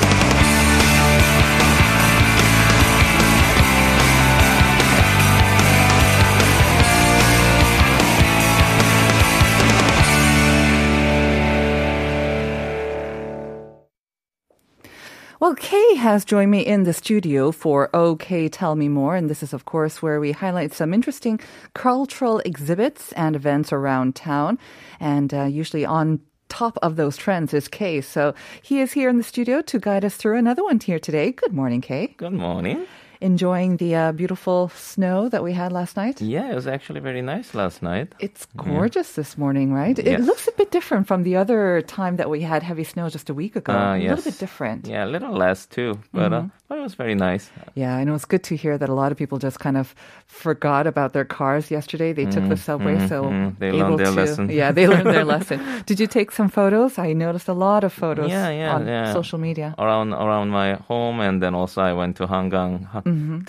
Well, 15.41 15.55
Kay 15.55 15.95
has 15.95 16.23
joined 16.23 16.51
me 16.51 16.59
in 16.61 16.83
the 16.83 16.93
studio 16.93 17.51
for 17.51 17.89
OK 17.95 18.47
Tell 18.47 18.75
Me 18.75 18.87
More. 18.87 19.15
And 19.15 19.27
this 19.27 19.41
is, 19.41 19.53
of 19.53 19.65
course, 19.65 19.99
where 19.99 20.19
we 20.19 20.33
highlight 20.33 20.71
some 20.71 20.93
interesting 20.93 21.39
cultural 21.73 22.37
exhibits 22.45 23.11
and 23.13 23.35
events 23.35 23.73
around 23.73 24.15
town. 24.15 24.59
And 24.99 25.33
uh, 25.33 25.45
usually 25.45 25.83
on 25.83 26.19
top 26.49 26.77
of 26.83 26.95
those 26.95 27.17
trends 27.17 27.55
is 27.55 27.67
Kay. 27.67 28.01
So 28.01 28.35
he 28.61 28.81
is 28.81 28.91
here 28.91 29.09
in 29.09 29.17
the 29.17 29.23
studio 29.23 29.63
to 29.63 29.79
guide 29.79 30.05
us 30.05 30.15
through 30.15 30.37
another 30.37 30.63
one 30.63 30.79
here 30.79 30.99
today. 30.99 31.31
Good 31.31 31.53
morning, 31.53 31.81
Kay. 31.81 32.13
Good 32.17 32.33
morning. 32.33 32.85
Enjoying 33.21 33.77
the 33.77 33.95
uh, 33.95 34.11
beautiful 34.11 34.69
snow 34.75 35.29
that 35.29 35.43
we 35.43 35.53
had 35.53 35.71
last 35.71 35.95
night? 35.95 36.19
Yeah, 36.21 36.51
it 36.51 36.55
was 36.55 36.67
actually 36.67 36.99
very 36.99 37.21
nice 37.21 37.53
last 37.53 37.81
night. 37.81 38.13
It's 38.19 38.47
gorgeous 38.57 39.13
this 39.13 39.37
morning, 39.37 39.71
right? 39.73 39.97
It 39.97 40.19
looks 40.19 40.47
a 40.47 40.51
bit 40.53 40.71
different 40.71 41.07
from 41.07 41.23
the 41.23 41.35
other 41.35 41.81
time 41.83 42.17
that 42.17 42.29
we 42.29 42.41
had 42.41 42.63
heavy 42.63 42.83
snow 42.83 43.09
just 43.09 43.29
a 43.29 43.33
week 43.33 43.55
ago. 43.55 43.73
Uh, 43.73 43.95
a 43.95 43.99
little 43.99 44.23
bit 44.23 44.39
different. 44.39 44.87
Yeah, 44.87 45.05
a 45.05 45.11
little 45.15 45.31
less 45.31 45.65
too, 45.65 45.99
but, 46.11 46.33
uh, 46.33 46.43
but 46.67 46.79
it 46.81 46.83
was 46.89 46.95
very 46.95 47.15
nice. 47.15 47.49
Yeah, 47.75 47.95
I 47.95 48.03
know 48.03 48.15
it's 48.15 48.25
good 48.25 48.43
to 48.49 48.55
hear 48.55 48.77
that 48.77 48.89
a 48.89 48.93
lot 48.93 49.11
of 49.11 49.17
people 49.17 49.37
just 49.37 49.59
kind 49.59 49.77
of 49.77 49.93
forgot 50.27 50.87
about 50.87 51.13
their 51.13 51.25
cars 51.25 51.71
yesterday. 51.71 52.13
They 52.13 52.25
took 52.25 52.47
the 52.49 52.57
subway, 52.57 53.07
so 53.07 53.25
mm, 53.25 53.57
they 53.59 53.67
able 53.69 53.79
learned 53.79 53.99
their 53.99 54.05
to, 54.07 54.11
lesson. 54.21 54.49
Yeah, 54.49 54.71
they 54.71 54.87
learned 54.87 55.07
their 55.07 55.25
lesson. 55.35 55.59
Did 55.85 55.99
you 55.99 56.07
take 56.07 56.31
some 56.31 56.49
photos? 56.49 56.97
I 56.97 57.13
noticed 57.13 57.47
a 57.47 57.53
lot 57.53 57.83
of 57.83 57.93
photos 57.93 58.29
Yeah, 58.29 58.49
yeah, 58.49 58.75
on 58.75 58.87
yeah. 58.87 59.13
social 59.13 59.39
media. 59.39 59.75
Around 59.77 60.13
around 60.13 60.49
my 60.49 60.73
home, 60.87 61.19
and 61.19 61.41
then 61.41 61.53
also 61.55 61.81
I 61.81 61.93
went 61.93 62.15
to 62.17 62.27
Hangang 62.27 62.85
ha- 62.85 63.01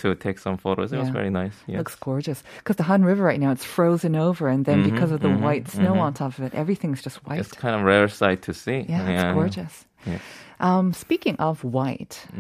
to 0.02 0.14
take 0.14 0.38
some 0.38 0.56
photos. 0.56 0.92
It 0.92 0.96
was 0.98 1.02
Mm-hmm. 1.08 1.12
Very 1.20 1.30
nice. 1.30 1.56
Yes. 1.66 1.78
Looks 1.78 1.94
gorgeous 1.96 2.42
because 2.58 2.76
the 2.76 2.84
Han 2.84 3.02
River 3.04 3.22
right 3.24 3.40
now 3.40 3.50
it's 3.52 3.64
frozen 3.64 4.14
over, 4.16 4.48
and 4.48 4.64
then 4.64 4.72
Mm-hmm, 4.82 4.94
because 4.94 5.10
of 5.12 5.20
the 5.20 5.28
white 5.30 5.68
snow 5.68 5.94
on 5.98 6.14
top 6.14 6.38
of 6.38 6.44
it, 6.44 6.54
everything's 6.54 7.02
just 7.02 7.18
white. 7.26 7.38
It's 7.40 7.52
kind 7.52 7.74
of 7.76 7.82
rare 7.82 8.08
sight 8.08 8.40
to 8.42 8.52
see. 8.54 8.86
yeah, 8.88 9.08
it's 9.08 9.34
gorgeous. 9.34 9.84
Yes. 10.06 10.20
Um, 10.62 10.92
speaking 10.92 11.34
of 11.36 11.64
white, 11.64 12.24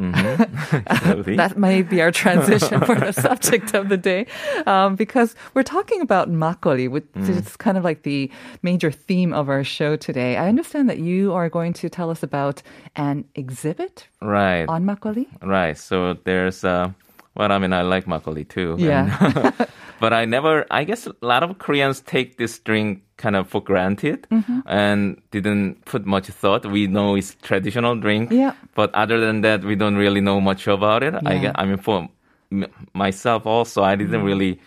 Slowly. 1.02 1.36
that 1.36 1.54
may 1.58 1.82
be 1.82 2.00
our 2.00 2.12
transition 2.12 2.80
for 2.80 2.94
the 2.94 3.12
subject 3.12 3.74
of 3.74 3.88
the 3.88 3.96
day, 3.96 4.26
um, 4.66 4.94
because 4.96 5.34
we're 5.54 5.64
talking 5.64 6.00
about 6.00 6.30
makgeolli, 6.30 6.88
which 6.88 7.04
Mm. 7.14 7.28
is 7.28 7.56
kind 7.56 7.76
of 7.76 7.82
like 7.84 8.02
the 8.04 8.30
major 8.62 8.90
theme 8.92 9.32
of 9.34 9.48
our 9.48 9.64
show 9.64 9.96
today. 9.96 10.36
I 10.36 10.48
understand 10.48 10.88
that 10.88 10.98
you 10.98 11.32
are 11.34 11.48
going 11.50 11.72
to 11.74 11.88
tell 11.90 12.10
us 12.10 12.22
about 12.22 12.62
an 12.96 13.24
exhibit 13.34 14.06
right. 14.20 14.66
on 14.68 14.84
makgeolli. 14.84 15.26
Right. 15.42 15.76
So 15.76 16.14
there's 16.24 16.62
uh 16.64 16.90
well 17.34 17.50
I 17.52 17.58
mean 17.58 17.72
I 17.72 17.82
like 17.82 18.06
makgeolli 18.06 18.48
too. 18.48 18.76
Yeah. 18.78 19.50
but 20.00 20.12
I 20.12 20.24
never 20.24 20.66
I 20.70 20.84
guess 20.84 21.06
a 21.06 21.14
lot 21.22 21.42
of 21.42 21.58
Koreans 21.58 22.00
take 22.00 22.36
this 22.36 22.58
drink 22.58 23.02
kind 23.16 23.36
of 23.36 23.48
for 23.48 23.62
granted 23.62 24.26
Mm-hmm. 24.30 24.60
and 24.66 25.20
didn't 25.30 25.84
put 25.84 26.04
much 26.06 26.26
thought. 26.28 26.66
We 26.66 26.86
know 26.88 27.14
it's 27.14 27.36
traditional 27.42 27.94
drink. 27.96 28.32
Yeah. 28.32 28.52
But 28.74 28.92
other 28.94 29.20
than 29.20 29.42
that 29.42 29.62
we 29.64 29.76
don't 29.76 29.96
really 29.96 30.20
know 30.20 30.40
much 30.40 30.66
about 30.66 31.02
it. 31.02 31.14
I 31.14 31.34
Yeah. 31.34 31.40
Guess, 31.42 31.52
I 31.56 31.64
mean 31.66 31.78
for 31.78 32.08
m- 32.50 32.66
myself 32.94 33.46
also 33.46 33.82
I 33.82 33.94
didn't 33.96 34.24
really 34.24 34.58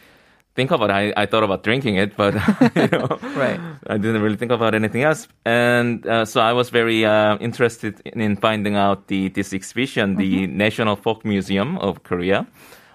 think 0.55 0.71
about 0.71 0.91
it. 0.91 1.15
I, 1.17 1.23
I 1.23 1.27
thought 1.27 1.43
about 1.45 1.63
drinking 1.63 1.97
it, 1.97 2.17
but 2.17 2.35
you 2.77 2.89
know, 2.89 3.19
Right. 3.35 3.61
I 3.87 3.97
didn't 3.97 4.23
really 4.23 4.37
think 4.37 4.53
about 4.53 4.75
anything 4.75 5.03
else, 5.03 5.29
and 5.45 6.07
uh, 6.07 6.25
so 6.25 6.41
I 6.41 6.53
was 6.53 6.71
very 6.71 7.05
uh, 7.05 7.39
interested 7.39 8.01
in 8.05 8.37
finding 8.37 8.77
out 8.77 9.07
the 9.09 9.29
this 9.29 9.53
exhibition, 9.53 10.17
the 10.17 10.47
National 10.47 10.97
Folk 10.97 11.25
Museum 11.25 11.79
of 11.79 12.03
Korea. 12.03 12.47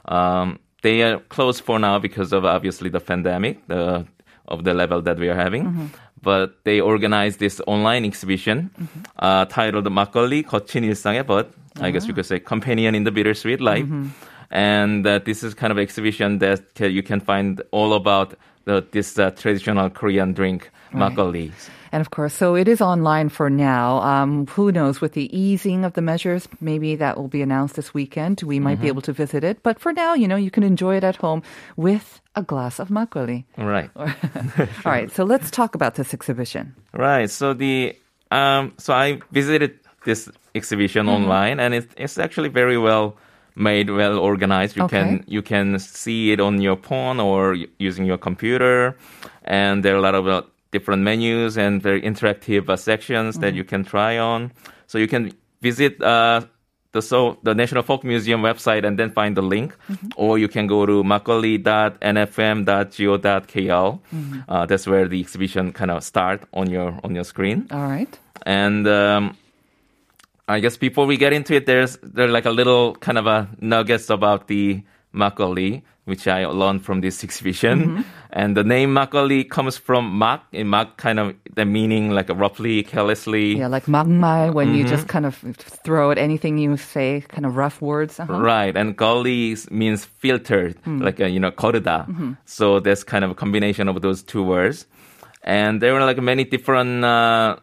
Um, 0.06 0.60
they 0.84 1.02
are 1.02 1.20
closed 1.30 1.64
for 1.64 1.80
now 1.80 1.98
because 1.98 2.32
of 2.34 2.46
obviously 2.46 2.90
the 2.90 3.00
pandemic, 3.00 3.66
the 3.68 4.06
of 4.48 4.64
the 4.64 4.74
level 4.74 5.02
that 5.02 5.18
we 5.18 5.30
are 5.30 5.36
having. 5.36 5.90
But 6.22 6.64
they 6.64 6.80
organized 6.82 7.40
this 7.40 7.62
online 7.68 8.06
exhibition 8.06 8.70
uh, 9.20 9.46
titled 9.46 9.86
"막걸리 9.90 10.44
거친 10.44 10.84
일상의 10.84 11.26
but 11.26 11.52
I 11.82 11.92
guess 11.92 12.08
you 12.08 12.14
could 12.14 12.26
say 12.26 12.40
companion 12.40 12.96
in 12.96 13.04
the 13.04 13.12
bittersweet 13.12 13.62
life. 13.62 13.86
and 14.51 15.07
uh, 15.07 15.19
this 15.21 15.43
is 15.43 15.55
kind 15.55 15.71
of 15.71 15.79
exhibition 15.79 16.39
that 16.39 16.63
you 16.79 17.03
can 17.03 17.21
find 17.21 17.63
all 17.71 17.93
about 17.95 18.35
the, 18.65 18.87
this 18.91 19.19
uh, 19.19 19.31
traditional 19.31 19.91
Korean 19.91 20.33
drink, 20.33 20.71
right. 20.93 21.13
makgeolli. 21.13 21.53
And 21.93 22.01
of 22.01 22.11
course, 22.11 22.35
so 22.35 22.55
it 22.55 22.69
is 22.69 22.81
online 22.81 23.29
for 23.29 23.51
now. 23.51 23.99
Um, 24.03 24.47
who 24.47 24.71
knows 24.71 25.01
with 25.01 25.15
the 25.15 25.27
easing 25.37 25.85
of 25.85 25.95
the 25.95 26.03
measures, 26.03 26.49
maybe 26.61 26.95
that 26.97 27.17
will 27.17 27.29
be 27.29 27.43
announced 27.43 27.75
this 27.75 27.93
weekend. 27.93 28.43
We 28.43 28.61
might 28.61 28.75
mm-hmm. 28.75 28.83
be 28.83 28.89
able 28.89 29.03
to 29.03 29.13
visit 29.13 29.43
it, 29.43 29.63
but 29.63 29.81
for 29.81 29.93
now, 29.93 30.15
you 30.15 30.29
know, 30.29 30.37
you 30.37 30.51
can 30.51 30.63
enjoy 30.63 30.97
it 30.97 31.05
at 31.05 31.17
home 31.17 31.43
with 31.77 32.21
a 32.37 32.43
glass 32.43 32.79
of 32.79 32.89
makgeolli. 32.89 33.45
Right. 33.57 33.91
All 33.97 34.07
right. 34.85 35.11
So 35.11 35.25
let's 35.25 35.51
talk 35.51 35.75
about 35.75 35.97
this 35.97 36.15
exhibition. 36.15 36.77
Right. 36.93 37.29
So 37.29 37.55
the 37.55 37.97
um, 38.31 38.75
so 38.79 38.95
I 38.95 39.21
visited 39.33 39.81
this 40.05 40.31
exhibition 40.55 41.07
mm-hmm. 41.07 41.25
online, 41.25 41.59
and 41.59 41.75
it's 41.75 42.19
actually 42.19 42.51
very 42.51 42.79
well 42.79 43.17
made, 43.57 43.91
well 43.91 44.19
organized. 44.19 44.77
You 44.77 44.85
Okay. 44.85 44.99
can 44.99 45.25
you 45.27 45.43
can 45.43 45.79
see 45.79 46.33
it 46.33 46.41
on 46.41 46.61
your 46.61 46.77
phone 46.77 47.21
or 47.21 47.57
using 47.79 48.07
your 48.07 48.19
computer 48.19 48.95
and 49.45 49.83
there 49.85 49.95
are 49.95 49.99
a 49.99 50.03
lot 50.03 50.15
of 50.15 50.27
uh, 50.29 50.43
different 50.73 51.03
menus 51.03 51.57
and 51.59 51.83
very 51.83 52.01
interactive 52.03 52.69
uh, 52.69 52.77
sections 52.77 53.39
that 53.39 53.49
Mm-hmm. 53.49 53.57
you 53.57 53.65
can 53.65 53.85
try 53.85 54.19
on. 54.19 54.53
So 54.87 54.99
you 54.99 55.09
can 55.09 55.33
visit 55.63 56.01
uh 56.03 56.41
the 56.93 57.01
so 57.03 57.39
the 57.45 57.55
National 57.55 57.83
Folk 57.85 58.03
Museum 58.05 58.43
website 58.43 58.85
and 58.87 58.99
then 58.99 59.11
find 59.13 59.37
the 59.37 59.43
link, 59.43 59.75
Mm-hmm. 59.89 60.09
or 60.17 60.39
you 60.39 60.49
can 60.49 60.67
go 60.67 60.87
to 60.87 61.03
makgeolli.nfm.go.kl. 62.61 64.01
Mm-hmm. 64.15 64.41
Uh, 64.49 64.67
that's 64.67 64.87
where 64.87 65.09
the 65.09 65.21
exhibition 65.21 65.73
kind 65.73 65.91
of 65.91 66.03
start 66.03 66.43
on 66.53 66.71
your 66.71 66.99
on 67.05 67.15
your 67.15 67.25
screen. 67.25 67.67
All 67.71 67.83
right. 67.89 68.19
And 68.47 68.87
um, 68.89 69.37
I 70.51 70.59
guess 70.59 70.77
before 70.77 71.07
we 71.07 71.17
get 71.17 71.33
into 71.33 71.55
it, 71.55 71.67
there's 71.67 71.97
there's 72.03 72.31
like 72.31 72.45
a 72.45 72.51
little 72.51 72.97
kind 72.97 73.19
of 73.19 73.27
a 73.27 73.49
nuggets 73.61 74.11
about 74.11 74.49
the 74.49 74.83
Makgeolli, 75.15 75.83
which 76.07 76.27
I 76.27 76.47
learned 76.47 76.85
from 76.85 77.01
this 77.01 77.23
exhibition. 77.27 77.81
Mm-hmm. 77.81 78.03
And 78.33 78.57
the 78.57 78.65
name 78.65 78.95
Makgeolli 78.95 79.49
comes 79.49 79.77
from 79.77 80.19
mak, 80.19 80.43
in 80.53 80.69
mak 80.69 80.97
kind 80.97 81.19
of 81.19 81.35
the 81.55 81.65
meaning 81.65 82.11
like 82.11 82.29
roughly, 82.29 82.83
carelessly. 82.83 83.59
Yeah, 83.59 83.69
like 83.69 83.87
magmai, 83.87 84.53
when 84.53 84.69
mm-hmm. 84.69 84.77
you 84.77 84.85
just 84.85 85.07
mm-hmm. 85.07 85.25
kind 85.25 85.27
of 85.27 85.37
throw 85.85 86.11
at 86.11 86.19
anything 86.19 86.59
you 86.59 86.77
say, 86.77 87.23
kind 87.29 87.47
of 87.47 87.57
rough 87.57 87.81
words. 87.81 88.19
Uh-huh. 88.19 88.41
Right, 88.41 88.77
and 88.77 88.97
gully 88.97 89.57
means 89.71 90.05
filtered, 90.05 90.83
mm. 90.83 91.03
like, 91.03 91.21
a, 91.21 91.29
you 91.29 91.41
know, 91.41 91.51
koruda. 91.51 92.07
Mm-hmm. 92.07 92.33
So 92.45 92.81
there's 92.81 93.05
kind 93.05 93.25
of 93.25 93.31
a 93.31 93.35
combination 93.35 93.89
of 93.89 94.01
those 94.03 94.23
two 94.23 94.43
words. 94.43 94.87
And 95.43 95.81
there 95.81 95.95
were 95.95 96.05
like 96.05 96.19
many 96.19 96.45
different... 96.45 97.05
Uh, 97.05 97.57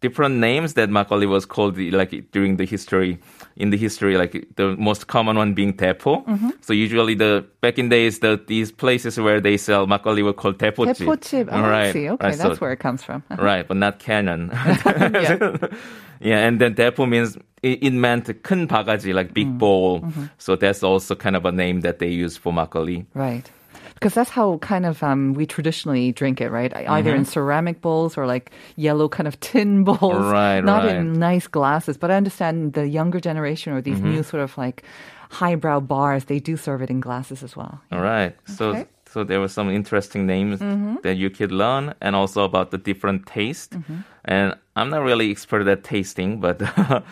different 0.00 0.36
names 0.36 0.74
that 0.74 0.88
makgeolli 0.88 1.28
was 1.28 1.44
called 1.44 1.76
like 1.78 2.30
during 2.30 2.56
the 2.56 2.64
history 2.64 3.18
in 3.56 3.70
the 3.70 3.76
history 3.76 4.16
like 4.16 4.46
the 4.56 4.76
most 4.76 5.08
common 5.08 5.36
one 5.36 5.54
being 5.54 5.72
tepo. 5.72 6.24
Mm-hmm. 6.24 6.50
So 6.60 6.72
usually 6.72 7.14
the 7.14 7.44
back 7.60 7.78
in 7.78 7.88
days 7.88 8.20
the 8.20 8.40
these 8.46 8.70
places 8.70 9.18
where 9.18 9.40
they 9.40 9.56
sell 9.56 9.86
makgeolli 9.86 10.22
were 10.22 10.32
called 10.32 10.58
tepo. 10.58 10.86
chip. 10.86 10.96
see, 10.96 11.38
chip. 11.38 11.48
Oh, 11.50 11.60
right. 11.62 11.90
Okay, 11.90 12.08
right, 12.08 12.18
that's 12.18 12.40
so, 12.40 12.56
where 12.56 12.72
it 12.72 12.78
comes 12.78 13.02
from. 13.02 13.22
right, 13.38 13.66
but 13.66 13.76
not 13.76 13.98
canon. 13.98 14.50
yeah. 14.54 15.56
yeah. 16.20 16.46
and 16.46 16.60
then 16.60 16.74
tepo 16.74 17.08
means 17.08 17.36
it, 17.62 17.82
it 17.82 17.92
meant 17.92 18.42
kun 18.44 18.68
바가지 18.68 19.12
like 19.12 19.34
big 19.34 19.48
mm. 19.48 19.58
bowl. 19.58 20.00
Mm-hmm. 20.00 20.24
So 20.38 20.54
that's 20.54 20.82
also 20.82 21.14
kind 21.16 21.34
of 21.34 21.44
a 21.44 21.52
name 21.52 21.80
that 21.80 21.98
they 21.98 22.08
use 22.08 22.36
for 22.36 22.52
makgeolli. 22.52 23.06
Right 23.14 23.50
because 23.98 24.14
that's 24.14 24.30
how 24.30 24.58
kind 24.58 24.86
of 24.86 25.02
um, 25.02 25.34
we 25.34 25.44
traditionally 25.44 26.12
drink 26.12 26.40
it, 26.40 26.50
right? 26.50 26.72
Either 26.74 27.10
mm-hmm. 27.10 27.18
in 27.18 27.24
ceramic 27.24 27.80
bowls 27.80 28.16
or 28.16 28.26
like 28.26 28.52
yellow 28.76 29.08
kind 29.08 29.26
of 29.26 29.38
tin 29.48 29.82
bowls, 29.82 30.24
right, 30.30 30.60
not 30.60 30.84
right. 30.84 30.96
in 30.96 31.18
nice 31.18 31.48
glasses. 31.48 31.98
But 31.98 32.12
I 32.12 32.14
understand 32.14 32.74
the 32.74 32.86
younger 32.86 33.18
generation 33.18 33.72
or 33.72 33.82
these 33.82 33.96
mm-hmm. 33.96 34.12
new 34.12 34.22
sort 34.22 34.42
of 34.42 34.56
like 34.56 34.84
highbrow 35.30 35.80
bars, 35.80 36.26
they 36.26 36.38
do 36.38 36.56
serve 36.56 36.80
it 36.80 36.90
in 36.90 37.00
glasses 37.00 37.42
as 37.42 37.56
well. 37.56 37.80
All 37.90 38.00
right. 38.00 38.36
So 38.46 38.70
okay. 38.70 38.86
so 39.10 39.24
there 39.24 39.40
were 39.40 39.48
some 39.48 39.68
interesting 39.68 40.26
names 40.26 40.60
mm-hmm. 40.60 40.96
that 41.02 41.16
you 41.16 41.28
could 41.28 41.50
learn 41.50 41.94
and 42.00 42.14
also 42.14 42.44
about 42.44 42.70
the 42.70 42.78
different 42.78 43.26
taste. 43.26 43.72
Mm-hmm. 43.72 43.96
And 44.26 44.54
I'm 44.76 44.90
not 44.90 45.02
really 45.02 45.30
expert 45.32 45.66
at 45.66 45.82
tasting, 45.82 46.38
but 46.38 46.62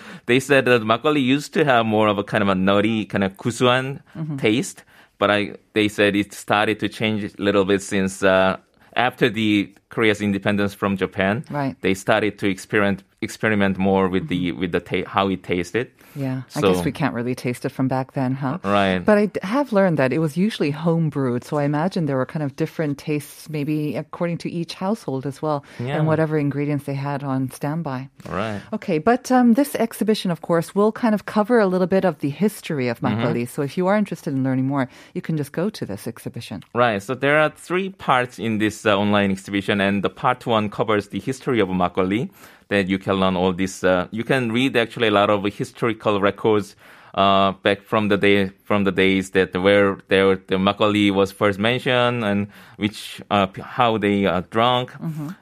they 0.26 0.38
said 0.38 0.66
that 0.66 0.82
makgeolli 0.82 1.22
used 1.22 1.52
to 1.54 1.64
have 1.64 1.84
more 1.84 2.06
of 2.06 2.16
a 2.18 2.22
kind 2.22 2.42
of 2.42 2.48
a 2.48 2.54
nutty, 2.54 3.06
kind 3.06 3.24
of 3.24 3.36
kusuan 3.36 4.02
mm-hmm. 4.14 4.36
taste 4.36 4.84
but 5.18 5.30
I 5.30 5.54
they 5.72 5.88
said 5.88 6.14
it 6.16 6.32
started 6.32 6.80
to 6.80 6.88
change 6.88 7.24
a 7.24 7.42
little 7.42 7.64
bit 7.64 7.82
since 7.82 8.22
uh, 8.22 8.58
after 8.96 9.28
the 9.28 9.74
Korea's 9.88 10.20
independence 10.20 10.74
from 10.74 10.96
Japan. 10.96 11.44
Right. 11.50 11.76
They 11.80 11.94
started 11.94 12.38
to 12.40 12.48
experiment 12.48 13.02
experiment 13.20 13.78
more 13.78 14.08
with 14.08 14.28
the 14.28 14.52
with 14.52 14.72
the 14.72 14.80
ta- 14.80 15.08
how 15.08 15.28
it 15.28 15.42
tasted. 15.42 15.90
Yeah, 16.16 16.42
I 16.56 16.60
guess 16.60 16.84
we 16.84 16.92
can't 16.92 17.14
really 17.14 17.34
taste 17.34 17.64
it 17.64 17.68
from 17.70 17.88
back 17.88 18.12
then, 18.12 18.34
huh? 18.34 18.58
Right. 18.64 18.98
But 18.98 19.18
I 19.18 19.46
have 19.46 19.72
learned 19.72 19.98
that 19.98 20.12
it 20.12 20.18
was 20.18 20.36
usually 20.36 20.70
home 20.70 21.10
brewed, 21.10 21.44
so 21.44 21.58
I 21.58 21.64
imagine 21.64 22.06
there 22.06 22.16
were 22.16 22.26
kind 22.26 22.42
of 22.42 22.56
different 22.56 22.98
tastes, 22.98 23.48
maybe 23.50 23.96
according 23.96 24.38
to 24.38 24.50
each 24.50 24.74
household 24.74 25.26
as 25.26 25.42
well, 25.42 25.64
Yeah. 25.78 25.96
and 25.98 26.06
whatever 26.06 26.38
ingredients 26.38 26.86
they 26.86 26.94
had 26.94 27.22
on 27.22 27.50
standby. 27.50 28.08
Right. 28.28 28.60
Okay, 28.72 28.98
but 28.98 29.30
um, 29.30 29.54
this 29.54 29.74
exhibition, 29.76 30.30
of 30.30 30.40
course, 30.40 30.74
will 30.74 30.92
kind 30.92 31.14
of 31.14 31.26
cover 31.26 31.60
a 31.60 31.66
little 31.66 31.86
bit 31.86 32.04
of 32.04 32.18
the 32.20 32.30
history 32.30 32.88
of 32.88 32.96
Mm-hmm. 33.00 33.20
makgeolli. 33.20 33.48
So 33.48 33.62
if 33.62 33.76
you 33.76 33.86
are 33.88 33.96
interested 33.96 34.32
in 34.32 34.42
learning 34.42 34.66
more, 34.66 34.88
you 35.14 35.20
can 35.20 35.36
just 35.36 35.52
go 35.52 35.68
to 35.70 35.84
this 35.84 36.06
exhibition. 36.08 36.62
Right. 36.74 37.02
So 37.02 37.14
there 37.14 37.38
are 37.38 37.50
three 37.50 37.90
parts 37.90 38.38
in 38.38 38.58
this 38.58 38.86
uh, 38.86 38.96
online 38.96 39.30
exhibition, 39.30 39.80
and 39.80 40.02
the 40.02 40.08
part 40.10 40.46
one 40.46 40.70
covers 40.70 41.08
the 41.08 41.20
history 41.20 41.60
of 41.60 41.68
makgeolli. 41.68 42.30
That 42.68 42.88
you 42.88 42.98
can 42.98 43.14
learn 43.20 43.36
all 43.36 43.52
this. 43.52 43.84
Uh, 43.84 44.08
you 44.10 44.24
can 44.24 44.50
read 44.50 44.76
actually 44.76 45.08
a 45.08 45.12
lot 45.12 45.30
of 45.30 45.44
historical 45.44 46.20
records 46.20 46.74
uh, 47.14 47.52
back 47.62 47.82
from 47.82 48.08
the 48.08 48.16
day 48.16 48.48
from 48.64 48.84
the 48.84 48.92
days 48.92 49.30
that 49.30 49.54
where 49.56 49.98
there 50.08 50.34
the 50.36 50.56
makgeolli 50.56 51.10
was 51.12 51.30
first 51.32 51.58
mentioned 51.58 52.24
and 52.24 52.48
which 52.76 53.22
uh, 53.30 53.46
how 53.62 53.96
they 53.98 54.26
uh, 54.26 54.42
drunk, 54.50 54.92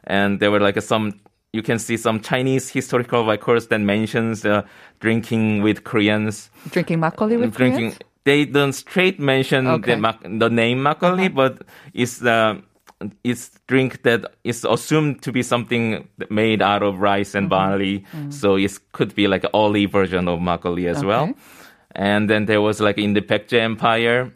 and 0.05 0.39
there 0.41 0.51
were 0.51 0.61
like 0.61 0.81
some. 0.83 1.21
You 1.53 1.63
can 1.63 1.79
see 1.79 1.97
some 1.97 2.21
Chinese 2.21 2.69
historical 2.69 3.25
records 3.25 3.69
that 3.69 3.79
mentions 3.81 4.45
uh, 4.45 4.63
drinking 4.99 5.63
with 5.63 5.85
Koreans 5.85 6.51
Drinking 6.71 6.99
makgeolli 6.99 7.39
with 7.39 7.55
drinking 7.55 7.93
Koreans? 7.93 7.99
they 8.25 8.45
don't 8.45 8.73
straight 8.73 9.21
mention 9.21 9.67
Okay. 9.69 9.95
the, 9.95 10.39
the 10.39 10.51
name 10.51 10.79
makgeolli, 10.83 11.33
but 11.33 11.63
it's 11.93 12.23
uh, 12.23 12.57
it's 13.23 13.51
drink 13.67 14.03
that 14.03 14.35
is 14.45 14.65
assumed 14.65 15.23
to 15.23 15.33
be 15.33 15.43
something 15.43 16.09
made 16.31 16.63
out 16.63 16.83
of 16.83 17.01
rice 17.01 17.35
and 17.35 17.49
barley. 17.51 18.05
So 18.31 18.57
it 18.57 18.79
could 18.93 19.15
be 19.15 19.27
like 19.29 19.45
an 19.45 19.51
olive 19.53 19.91
version 19.93 20.29
of 20.29 20.39
makgeolli 20.41 20.87
as 20.89 21.05
well. 21.05 21.35
And 21.95 22.29
then 22.31 22.47
there 22.47 22.61
was 22.61 22.81
like 22.81 22.99
in 22.99 23.15
the 23.15 23.21
Baekje 23.21 23.59
Empire, 23.61 24.33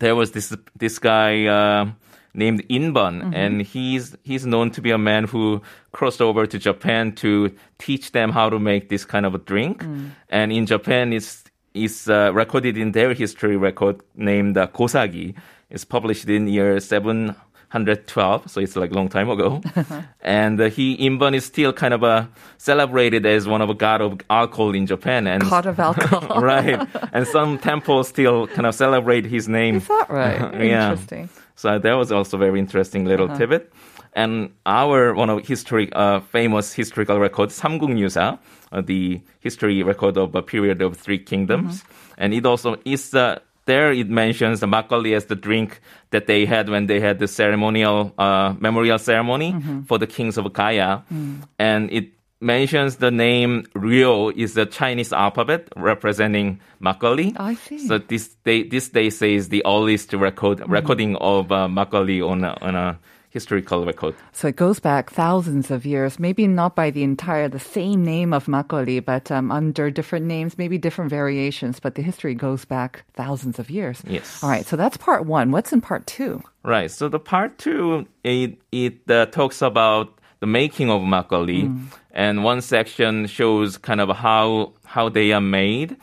there 0.00 0.14
was 0.14 0.32
this 0.32 0.54
this 0.76 0.98
guy 0.98 1.46
uh, 1.46 1.86
named 2.34 2.66
Inbon, 2.68 3.32
and 3.34 3.62
he's 3.62 4.16
he's 4.24 4.46
known 4.46 4.70
to 4.72 4.80
be 4.80 4.90
a 4.90 4.98
man 4.98 5.24
who 5.24 5.60
crossed 5.92 6.20
over 6.20 6.46
to 6.46 6.58
Japan 6.58 7.12
to 7.16 7.50
teach 7.78 8.12
them 8.12 8.30
how 8.30 8.48
to 8.50 8.58
make 8.58 8.88
this 8.88 9.04
kind 9.04 9.26
of 9.26 9.34
a 9.34 9.38
drink. 9.38 9.82
And 10.28 10.52
in 10.52 10.66
Japan, 10.66 11.12
it's 11.12 11.44
is 11.74 12.08
uh, 12.08 12.30
recorded 12.34 12.76
in 12.76 12.92
their 12.92 13.14
history 13.14 13.56
record 13.56 14.02
named 14.14 14.56
uh, 14.58 14.66
Kosagi. 14.66 15.34
It's 15.70 15.84
published 15.84 16.28
in 16.28 16.46
year 16.48 16.80
seven. 16.80 17.34
112, 17.71 18.49
so 18.49 18.61
it's 18.61 18.75
like 18.77 18.91
a 18.91 18.93
long 18.93 19.09
time 19.09 19.29
ago. 19.29 19.61
and 20.21 20.59
uh, 20.61 20.69
he, 20.69 20.95
Inbon 20.97 21.35
is 21.35 21.43
still 21.45 21.73
kind 21.73 21.93
of 21.93 22.01
uh, 22.03 22.25
celebrated 22.57 23.25
as 23.25 23.45
one 23.47 23.61
of 23.61 23.69
a 23.69 23.73
god 23.73 24.01
of 24.01 24.19
alcohol 24.29 24.73
in 24.73 24.85
Japan. 24.85 25.27
And 25.27 25.43
God 25.43 25.65
of 25.65 25.77
alcohol. 25.79 26.41
right. 26.41 26.79
And 27.11 27.27
some 27.27 27.57
temples 27.59 28.07
still 28.07 28.47
kind 28.47 28.65
of 28.65 28.73
celebrate 28.73 29.25
his 29.25 29.49
name. 29.49 29.77
Is 29.77 29.87
that 29.87 30.05
right? 30.09 30.39
Yeah. 30.63 30.91
Interesting. 30.91 31.29
So 31.55 31.77
that 31.77 31.93
was 31.93 32.11
also 32.11 32.37
very 32.37 32.57
interesting 32.59 33.03
little 33.05 33.27
Uh-huh. 33.27 33.37
tidbit. 33.37 33.73
And 34.13 34.51
our 34.65 35.13
one 35.13 35.29
of 35.29 35.45
history, 35.45 35.89
uh, 35.93 36.21
famous 36.21 36.73
historical 36.73 37.19
records, 37.19 37.59
삼국유사, 37.59 38.39
uh, 38.71 38.81
the 38.81 39.21
history 39.41 39.83
record 39.83 40.17
of 40.17 40.33
a 40.35 40.41
period 40.41 40.81
of 40.81 40.95
three 40.97 41.19
kingdoms, 41.19 41.83
Mm-hmm. 41.83 42.13
and 42.23 42.33
it 42.33 42.45
also 42.45 42.77
is 42.85 43.13
uh, 43.13 43.37
there. 43.66 43.92
It 43.92 44.08
mentions 44.10 44.60
the 44.60 44.66
makgeolli 44.66 45.14
as 45.16 45.26
the 45.26 45.36
drink 45.36 45.80
that 46.10 46.26
they 46.26 46.44
had 46.46 46.68
when 46.68 46.86
they 46.86 47.00
had 47.00 47.18
the 47.18 47.28
ceremonial 47.28 48.12
uh, 48.18 48.54
memorial 48.58 48.98
ceremony 48.98 49.52
Mm-hmm. 49.52 49.82
for 49.82 49.98
the 49.98 50.06
kings 50.06 50.38
of 50.38 50.52
Gaya, 50.52 51.02
Mm. 51.12 51.42
and 51.58 51.90
it 51.92 52.12
mentions 52.40 52.96
the 52.96 53.10
name 53.10 53.64
Ryo 53.74 54.30
is 54.30 54.54
the 54.54 54.66
Chinese 54.66 55.12
alphabet 55.12 55.68
representing 55.76 56.58
makgeolli. 56.82 57.36
I 57.38 57.54
see. 57.54 57.78
So 57.86 57.98
this 57.98 58.34
day, 58.44 58.64
this 58.64 58.88
they 58.88 59.10
say 59.10 59.34
is 59.34 59.48
the 59.48 59.62
earliest 59.64 60.12
record 60.12 60.58
Mm. 60.58 60.68
recording 60.70 61.16
of 61.16 61.52
uh, 61.52 61.68
on 61.68 62.44
a, 62.44 62.56
on 62.60 62.74
a 62.74 62.98
historical 63.32 63.84
record. 63.84 64.14
So 64.32 64.48
it 64.48 64.56
goes 64.56 64.78
back 64.78 65.10
thousands 65.10 65.70
of 65.70 65.86
years, 65.86 66.18
maybe 66.18 66.46
not 66.46 66.76
by 66.76 66.90
the 66.90 67.02
entire, 67.02 67.48
the 67.48 67.58
same 67.58 68.04
name 68.04 68.32
of 68.32 68.46
makgeolli, 68.46 69.04
but 69.04 69.30
um, 69.30 69.50
under 69.50 69.90
different 69.90 70.26
names, 70.26 70.58
maybe 70.58 70.76
different 70.76 71.10
variations, 71.10 71.80
but 71.80 71.94
the 71.94 72.02
history 72.02 72.34
goes 72.34 72.64
back 72.64 73.04
thousands 73.14 73.58
of 73.58 73.70
years. 73.70 74.02
Yes. 74.06 74.42
All 74.42 74.50
right, 74.50 74.66
so 74.66 74.76
that's 74.76 74.96
part 74.96 75.24
one. 75.24 75.50
What's 75.50 75.72
in 75.72 75.80
part 75.80 76.06
two? 76.06 76.42
Right. 76.62 76.90
So 76.90 77.08
the 77.08 77.18
part 77.18 77.58
two 77.58 78.06
it 78.22 78.58
it 78.70 79.10
uh, 79.10 79.26
talks 79.26 79.62
about 79.62 80.18
the 80.40 80.46
making 80.46 80.90
of 80.90 81.02
makgeolli, 81.02 81.86
and 82.12 82.44
one 82.44 82.60
section 82.60 83.26
shows 83.26 83.78
kind 83.78 84.00
of 84.00 84.14
how 84.14 84.74
how 84.84 85.08
they 85.08 85.32
are 85.32 85.40
made. 85.40 85.96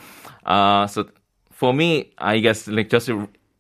Uh, 0.45 0.88
so 0.88 1.07
for 1.51 1.74
me, 1.74 2.12
I 2.17 2.39
guess 2.39 2.67
like 2.67 2.89
just 2.89 3.09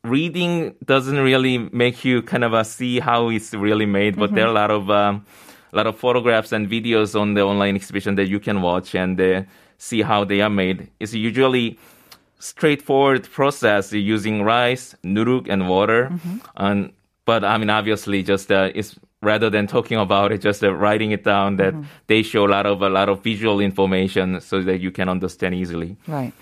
reading 0.03 0.75
doesn't 0.85 1.17
really 1.17 1.57
make 1.57 2.05
you 2.05 2.21
kind 2.21 2.43
of 2.43 2.53
uh, 2.53 2.63
see 2.63 2.99
how 2.99 3.29
it's 3.29 3.53
really 3.53 3.85
made, 3.85 4.15
but 4.15 4.33
there 4.33 4.45
are 4.45 4.49
a 4.49 4.53
lot 4.53 4.71
of 4.71 4.89
um, 4.89 5.25
a 5.71 5.75
lot 5.75 5.87
of 5.87 5.97
photographs 5.97 6.51
and 6.51 6.69
videos 6.69 7.19
on 7.19 7.33
the 7.33 7.41
online 7.41 7.75
exhibition 7.75 8.15
that 8.15 8.27
you 8.27 8.39
can 8.39 8.61
watch 8.61 8.95
and 8.95 9.19
uh, 9.19 9.43
see 9.77 10.01
how 10.01 10.23
they 10.23 10.41
are 10.41 10.49
made. 10.49 10.89
It's 10.99 11.13
usually 11.13 11.77
straightforward 12.39 13.29
process 13.29 13.91
using 13.93 14.43
rice, 14.43 14.95
nuruk, 15.03 15.47
and 15.49 15.69
water. 15.69 16.11
And 16.55 16.91
but 17.25 17.43
I 17.43 17.57
mean, 17.57 17.69
obviously, 17.69 18.23
just 18.23 18.51
uh, 18.51 18.71
it's 18.73 18.97
rather 19.21 19.49
than 19.49 19.67
talking 19.67 19.97
about 19.97 20.31
it, 20.31 20.41
just 20.41 20.63
uh, 20.63 20.73
writing 20.73 21.11
it 21.11 21.23
down. 21.23 21.57
That 21.57 21.73
they 22.07 22.23
show 22.23 22.45
a 22.45 22.51
lot 22.51 22.65
of 22.65 22.81
a 22.81 22.89
lot 22.89 23.09
of 23.09 23.23
visual 23.23 23.59
information 23.59 24.41
so 24.41 24.61
that 24.61 24.79
you 24.79 24.91
can 24.91 25.09
understand 25.09 25.55
easily. 25.55 25.97
Right. 26.07 26.33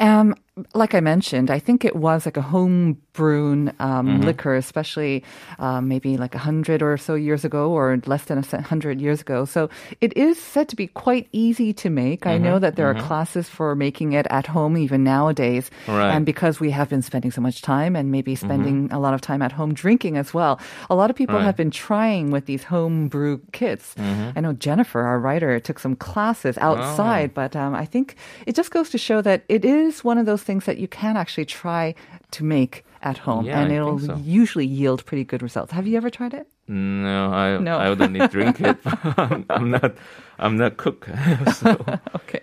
Um, 0.00 0.34
like 0.74 0.94
I 0.94 1.00
mentioned, 1.00 1.50
I 1.50 1.58
think 1.58 1.82
it 1.82 1.96
was 1.96 2.26
like 2.26 2.36
a 2.36 2.42
home 2.42 3.00
brewn 3.14 3.72
um, 3.78 4.20
liquor, 4.20 4.54
especially 4.54 5.24
um, 5.58 5.88
maybe 5.88 6.18
like 6.18 6.34
a 6.34 6.38
hundred 6.38 6.82
or 6.82 6.96
so 6.98 7.14
years 7.14 7.42
ago, 7.44 7.70
or 7.72 7.98
less 8.04 8.24
than 8.24 8.36
a 8.38 8.60
hundred 8.60 9.00
years 9.00 9.22
ago. 9.22 9.46
So 9.46 9.70
it 10.02 10.14
is 10.16 10.38
said 10.38 10.68
to 10.68 10.76
be 10.76 10.88
quite 10.88 11.26
easy 11.32 11.72
to 11.74 11.88
make. 11.88 12.26
I 12.26 12.36
know 12.36 12.58
that 12.58 12.76
there 12.76 12.86
are 12.86 12.94
classes 12.94 13.48
for 13.48 13.74
making 13.74 14.12
it 14.12 14.26
at 14.28 14.46
home 14.46 14.76
even 14.76 15.02
nowadays, 15.04 15.70
Right. 15.88 16.12
and 16.12 16.26
because 16.26 16.60
we 16.60 16.70
have 16.70 16.88
been 16.90 17.02
spending 17.02 17.30
so 17.30 17.40
much 17.40 17.62
time 17.62 17.96
and 17.96 18.10
maybe 18.12 18.34
spending 18.34 18.92
a 18.92 18.98
lot 19.00 19.14
of 19.14 19.22
time 19.22 19.40
at 19.40 19.52
home 19.52 19.72
drinking 19.72 20.18
as 20.18 20.34
well, 20.34 20.60
a 20.90 20.94
lot 20.94 21.08
of 21.08 21.16
people 21.16 21.36
Right. 21.36 21.44
have 21.44 21.56
been 21.56 21.70
trying 21.70 22.30
with 22.30 22.44
these 22.44 22.64
home 22.64 23.08
brew 23.08 23.40
kits. 23.52 23.94
I 24.36 24.40
know 24.40 24.52
Jennifer, 24.52 25.00
our 25.00 25.18
writer, 25.18 25.58
took 25.60 25.78
some 25.78 25.96
classes 25.96 26.58
outside, 26.58 27.32
but 27.32 27.56
um, 27.56 27.74
I 27.74 27.86
think 27.86 28.16
it 28.46 28.54
just 28.54 28.70
goes 28.70 28.90
to 28.90 28.98
show 28.98 29.22
that 29.22 29.44
it 29.48 29.64
is 29.64 30.04
one 30.04 30.18
of 30.18 30.26
those 30.26 30.41
things 30.42 30.64
that 30.64 30.78
you 30.78 30.88
can 30.88 31.16
actually 31.16 31.46
try 31.46 31.94
to 32.32 32.44
make 32.44 32.84
at 33.02 33.18
home, 33.18 33.44
Yeah, 33.46 33.60
and 33.60 33.72
I 33.72 33.76
it'll 33.76 33.98
so. 33.98 34.16
usually 34.16 34.66
yield 34.66 35.04
pretty 35.04 35.24
good 35.24 35.42
results. 35.42 35.72
Have 35.72 35.86
you 35.86 35.96
ever 35.96 36.10
tried 36.10 36.34
it? 36.34 36.46
No, 36.68 37.32
I 37.32 37.58
No. 37.58 37.78
I 37.78 37.88
wouldn't 37.88 38.12
need 38.12 38.30
drink 38.30 38.60
it. 38.60 38.76
I'm 39.50 39.70
not 39.70 39.92
I'm 40.38 40.56
not 40.56 40.76
cook. 40.76 41.08
so. 41.54 41.70
Okay. 42.14 42.40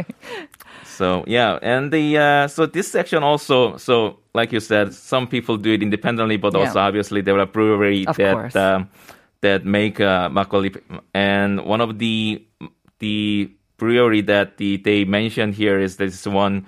So 0.83 1.23
yeah, 1.27 1.59
and 1.61 1.91
the 1.91 2.17
uh, 2.17 2.47
so 2.47 2.65
this 2.65 2.91
section 2.91 3.23
also 3.23 3.77
so 3.77 4.19
like 4.33 4.51
you 4.51 4.59
said, 4.59 4.93
some 4.93 5.27
people 5.27 5.57
do 5.57 5.71
it 5.73 5.81
independently, 5.81 6.37
but 6.37 6.53
Yeah. 6.53 6.59
also 6.67 6.79
obviously 6.79 7.21
there 7.21 7.39
are 7.39 7.45
brewery 7.45 8.05
Of 8.07 8.17
that 8.17 8.55
um, 8.55 8.89
that 9.41 9.65
make 9.65 9.99
uh, 10.01 10.27
makgeolli, 10.29 10.75
and 11.13 11.61
one 11.65 11.79
of 11.81 11.99
the 11.99 12.43
the 12.99 13.49
brewery 13.77 14.21
that 14.21 14.57
the, 14.57 14.75
they 14.77 15.05
mentioned 15.05 15.55
here 15.55 15.79
is 15.79 15.95
this 15.95 16.27
one 16.27 16.67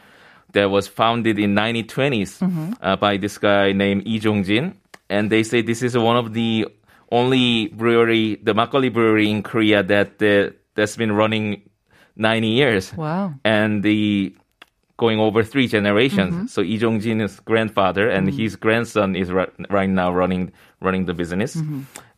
that 0.53 0.69
was 0.69 0.87
founded 0.87 1.39
in 1.39 1.55
1920s 1.55 2.39
Mm-hmm. 2.39 2.73
uh, 2.81 2.95
by 2.95 3.17
this 3.17 3.37
guy 3.37 3.71
named 3.71 4.05
Lee 4.05 4.19
Jong-jin, 4.19 4.75
and 5.09 5.29
they 5.31 5.43
say 5.43 5.61
this 5.61 5.81
is 5.81 5.97
one 5.97 6.17
of 6.17 6.33
the 6.33 6.67
only 7.11 7.67
brewery, 7.67 8.35
the 8.43 8.53
makgeolli 8.53 8.91
brewery 8.91 9.29
in 9.29 9.43
Korea 9.43 9.83
that 9.83 10.21
uh, 10.21 10.51
that's 10.75 10.95
been 10.95 11.11
running 11.11 11.61
90 12.15 12.47
years 12.47 12.93
Wow. 12.95 13.33
and 13.43 13.83
the 13.83 14.33
going 14.97 15.19
over 15.19 15.43
three 15.43 15.67
generations. 15.67 16.53
So 16.53 16.61
Lee 16.61 16.77
Jong-jin's 16.77 17.39
grandfather 17.41 18.07
and 18.09 18.29
his 18.31 18.55
grandson 18.55 19.15
is 19.15 19.31
ri- 19.31 19.47
right 19.69 19.89
now 19.89 20.11
running 20.13 20.51
running 20.79 21.05
the 21.05 21.13
business, 21.13 21.57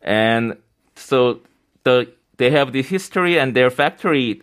and 0.02 0.56
so 0.96 1.40
the 1.84 2.08
they 2.36 2.50
have 2.50 2.72
the 2.72 2.82
history 2.82 3.38
and 3.38 3.54
their 3.54 3.70
factory. 3.70 4.42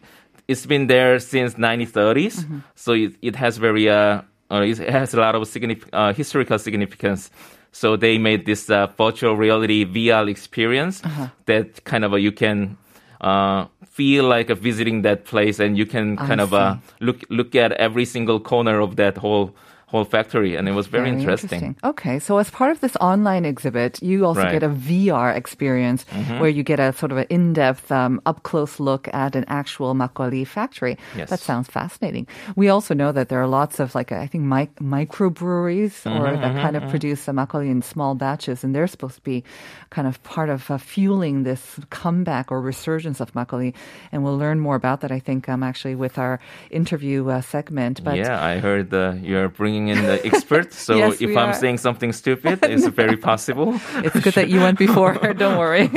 It's 0.51 0.65
been 0.65 0.87
there 0.87 1.19
since 1.19 1.55
1930s, 1.55 2.35
so 2.75 2.91
it, 2.93 3.11
it 3.21 3.35
has 3.35 3.57
very 3.57 3.85
uh, 3.89 4.21
uh, 4.51 4.61
it 4.71 4.77
has 4.79 5.13
a 5.13 5.19
lot 5.25 5.33
of 5.35 5.43
signif- 5.43 5.87
uh, 5.93 6.11
historical 6.13 6.59
significance. 6.59 7.31
So 7.71 7.95
they 7.95 8.17
made 8.17 8.45
this 8.45 8.69
uh, 8.69 8.87
virtual 8.97 9.35
reality 9.37 9.85
VR 9.85 10.27
experience 10.29 11.01
that 11.45 11.67
kind 11.85 12.03
of 12.03 12.11
uh, 12.11 12.17
you 12.17 12.33
can 12.33 12.75
uh, 13.21 13.65
feel 13.85 14.25
like 14.25 14.49
uh, 14.51 14.55
visiting 14.55 15.03
that 15.03 15.23
place, 15.23 15.59
and 15.63 15.77
you 15.77 15.85
can 15.85 16.17
I 16.19 16.27
kind 16.27 16.41
of 16.41 16.53
uh, 16.53 16.75
look 16.99 17.23
look 17.29 17.55
at 17.55 17.71
every 17.87 18.05
single 18.05 18.39
corner 18.39 18.81
of 18.81 18.95
that 18.97 19.15
whole 19.17 19.55
whole 19.91 20.05
factory, 20.05 20.55
and 20.55 20.67
it 20.69 20.71
was 20.79 20.87
very, 20.87 21.09
interesting. 21.09 21.75
Okay, 21.83 22.17
so 22.19 22.37
as 22.37 22.49
part 22.49 22.71
of 22.71 22.79
this 22.79 22.95
online 23.01 23.43
exhibit, 23.45 24.01
you 24.01 24.25
also 24.25 24.41
Right. 24.41 24.53
get 24.59 24.63
Mm-hmm. 24.63 24.87
a 24.87 25.11
VR 25.19 25.35
experience 25.35 26.01
where 26.39 26.47
you 26.57 26.63
get 26.63 26.79
a 26.79 26.93
sort 26.93 27.11
of 27.11 27.17
an 27.17 27.27
in-depth, 27.29 27.91
um, 27.91 28.21
up-close 28.25 28.79
look 28.79 29.07
at 29.13 29.35
an 29.35 29.43
actual 29.47 29.93
makgeolli 29.93 30.47
factory. 30.47 30.95
Yes. 31.17 31.29
That 31.29 31.39
sounds 31.41 31.67
fascinating. 31.67 32.25
We 32.55 32.69
also 32.69 32.93
know 32.95 33.11
that 33.11 33.27
there 33.29 33.41
are 33.43 33.47
lots 33.61 33.79
of 33.83 33.93
like 33.93 34.11
I 34.11 34.27
think 34.31 34.43
mic- 34.45 34.79
microbreweries 34.79 36.05
or 36.05 36.21
Mm-hmm, 36.31 36.41
that 36.41 36.61
kind 36.61 36.75
of 36.75 36.83
produce 36.89 37.25
the 37.25 37.31
makgeolli 37.33 37.69
in 37.69 37.81
small 37.81 38.15
batches, 38.15 38.63
and 38.63 38.73
they're 38.75 38.87
supposed 38.87 39.15
to 39.15 39.21
be 39.21 39.43
kind 39.89 40.07
of 40.07 40.21
part 40.23 40.49
of 40.49 40.69
uh, 40.71 40.77
fueling 40.77 41.43
this 41.43 41.79
comeback 41.89 42.51
or 42.51 42.61
resurgence 42.61 43.19
of 43.19 43.33
makgeolli. 43.33 43.73
And 44.11 44.23
we'll 44.23 44.37
learn 44.37 44.59
more 44.59 44.75
about 44.75 45.01
that. 45.01 45.11
I 45.11 45.19
think 45.19 45.49
um, 45.49 45.63
actually 45.63 45.95
with 45.95 46.17
our 46.17 46.39
interview 46.69 47.27
uh, 47.29 47.41
segment. 47.41 48.03
But 48.03 48.17
yeah, 48.17 48.41
I 48.41 48.59
heard 48.59 48.93
uh, 48.93 49.13
you're 49.21 49.49
bringing 49.49 49.80
in 49.87 50.03
the 50.03 50.25
expert. 50.25 50.73
so 50.87 50.95
Yes, 50.95 51.21
if 51.21 51.29
I'm 51.37 51.49
are. 51.49 51.53
saying 51.53 51.77
something 51.79 52.11
stupid, 52.13 52.59
it's 52.63 52.87
very 52.87 53.17
possible. 53.17 53.79
It's 53.97 54.19
good 54.19 54.33
that 54.33 54.49
you 54.49 54.59
went 54.59 54.77
before. 54.77 55.13
Don't 55.37 55.57
worry. 55.57 55.89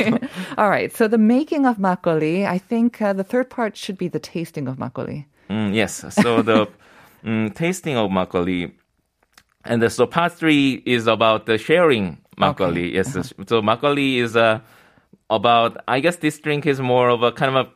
All 0.58 0.70
right. 0.70 0.94
So 0.94 1.08
the 1.08 1.18
making 1.18 1.66
of 1.66 1.78
makgeolli, 1.78 2.46
I 2.46 2.58
think 2.58 3.00
uh, 3.02 3.12
the 3.12 3.24
third 3.24 3.50
part 3.50 3.76
should 3.76 3.98
be 3.98 4.08
the 4.08 4.20
tasting 4.20 4.68
of 4.68 4.76
makgeolli. 4.76 5.26
Mm, 5.50 5.74
yes. 5.74 6.04
So 6.22 6.42
the 6.42 6.68
mm, 7.24 7.54
tasting 7.54 7.96
of 7.96 8.10
makgeolli, 8.10 8.72
and 9.64 9.82
the, 9.82 9.90
so 9.90 10.06
part 10.06 10.32
three 10.32 10.82
is 10.86 11.06
about 11.06 11.46
the 11.46 11.58
sharing 11.58 12.18
makgeolli. 12.38 12.92
Yes. 12.92 13.12
So 13.12 13.62
makgeolli 13.62 14.16
is 14.18 14.36
uh, 14.36 14.60
about. 15.30 15.76
I 15.88 16.00
guess 16.00 16.16
this 16.16 16.38
drink 16.38 16.66
is 16.66 16.80
more 16.80 17.08
of 17.10 17.22
a 17.22 17.32
kind 17.32 17.56
of 17.56 17.66
a 17.66 17.70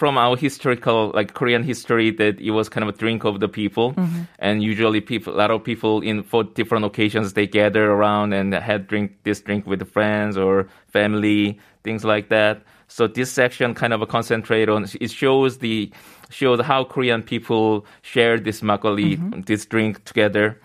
from 0.00 0.16
our 0.16 0.34
historical, 0.34 1.12
like 1.12 1.34
Korean 1.34 1.62
history, 1.62 2.10
that 2.10 2.40
it 2.40 2.52
was 2.52 2.70
kind 2.70 2.88
of 2.88 2.94
a 2.94 2.96
drink 2.96 3.22
of 3.24 3.38
the 3.38 3.48
people, 3.48 3.92
and 4.38 4.62
usually 4.62 5.02
people, 5.02 5.34
a 5.34 5.36
lot 5.36 5.50
of 5.50 5.62
people 5.62 6.00
in 6.00 6.22
for 6.22 6.42
different 6.42 6.86
occasions, 6.86 7.34
they 7.34 7.46
gather 7.46 7.84
around 7.90 8.32
and 8.32 8.54
had 8.54 8.86
drink 8.88 9.12
this 9.24 9.42
drink 9.42 9.66
with 9.66 9.86
friends 9.92 10.38
or 10.38 10.68
family, 10.88 11.60
things 11.84 12.02
like 12.02 12.30
that. 12.30 12.62
So 12.88 13.08
this 13.08 13.30
section 13.30 13.74
kind 13.74 13.92
of 13.92 14.00
a 14.00 14.06
concentrate 14.06 14.70
on 14.70 14.88
it 14.88 15.10
shows 15.10 15.58
the 15.58 15.92
shows 16.30 16.64
how 16.64 16.84
Korean 16.84 17.22
people 17.22 17.84
share 18.00 18.40
this 18.40 18.62
makgeolli, 18.62 19.44
this 19.44 19.66
drink 19.66 20.02
together, 20.06 20.56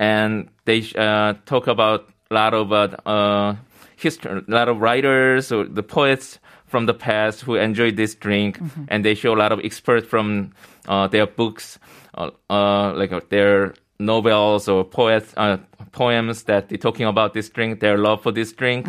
and 0.00 0.48
they 0.64 0.80
uh, 0.96 1.34
talk 1.44 1.66
about 1.66 2.08
a 2.30 2.34
lot 2.34 2.54
of 2.54 2.72
uh, 2.72 2.88
uh, 3.04 3.56
history, 3.96 4.40
a 4.48 4.50
lot 4.50 4.70
of 4.72 4.80
writers 4.80 5.52
or 5.52 5.68
the 5.68 5.82
poets 5.82 6.40
from 6.68 6.86
the 6.86 6.94
past 6.94 7.40
who 7.40 7.56
enjoyed 7.56 7.96
this 7.96 8.14
drink, 8.14 8.58
and 8.88 9.04
they 9.04 9.14
show 9.14 9.34
a 9.34 9.38
lot 9.38 9.52
of 9.52 9.60
experts 9.64 10.06
from 10.06 10.52
uh, 10.86 11.06
their 11.08 11.26
books, 11.26 11.78
uh, 12.14 12.30
uh, 12.50 12.92
like 12.94 13.12
uh, 13.12 13.20
their 13.30 13.74
novels 13.98 14.68
or 14.68 14.84
poets, 14.84 15.34
uh, 15.36 15.56
poems 15.92 16.44
that 16.44 16.68
they're 16.68 16.78
talking 16.78 17.06
about 17.06 17.34
this 17.34 17.48
drink, 17.48 17.80
their 17.80 17.98
love 17.98 18.22
for 18.22 18.32
this 18.32 18.52
drink, 18.52 18.86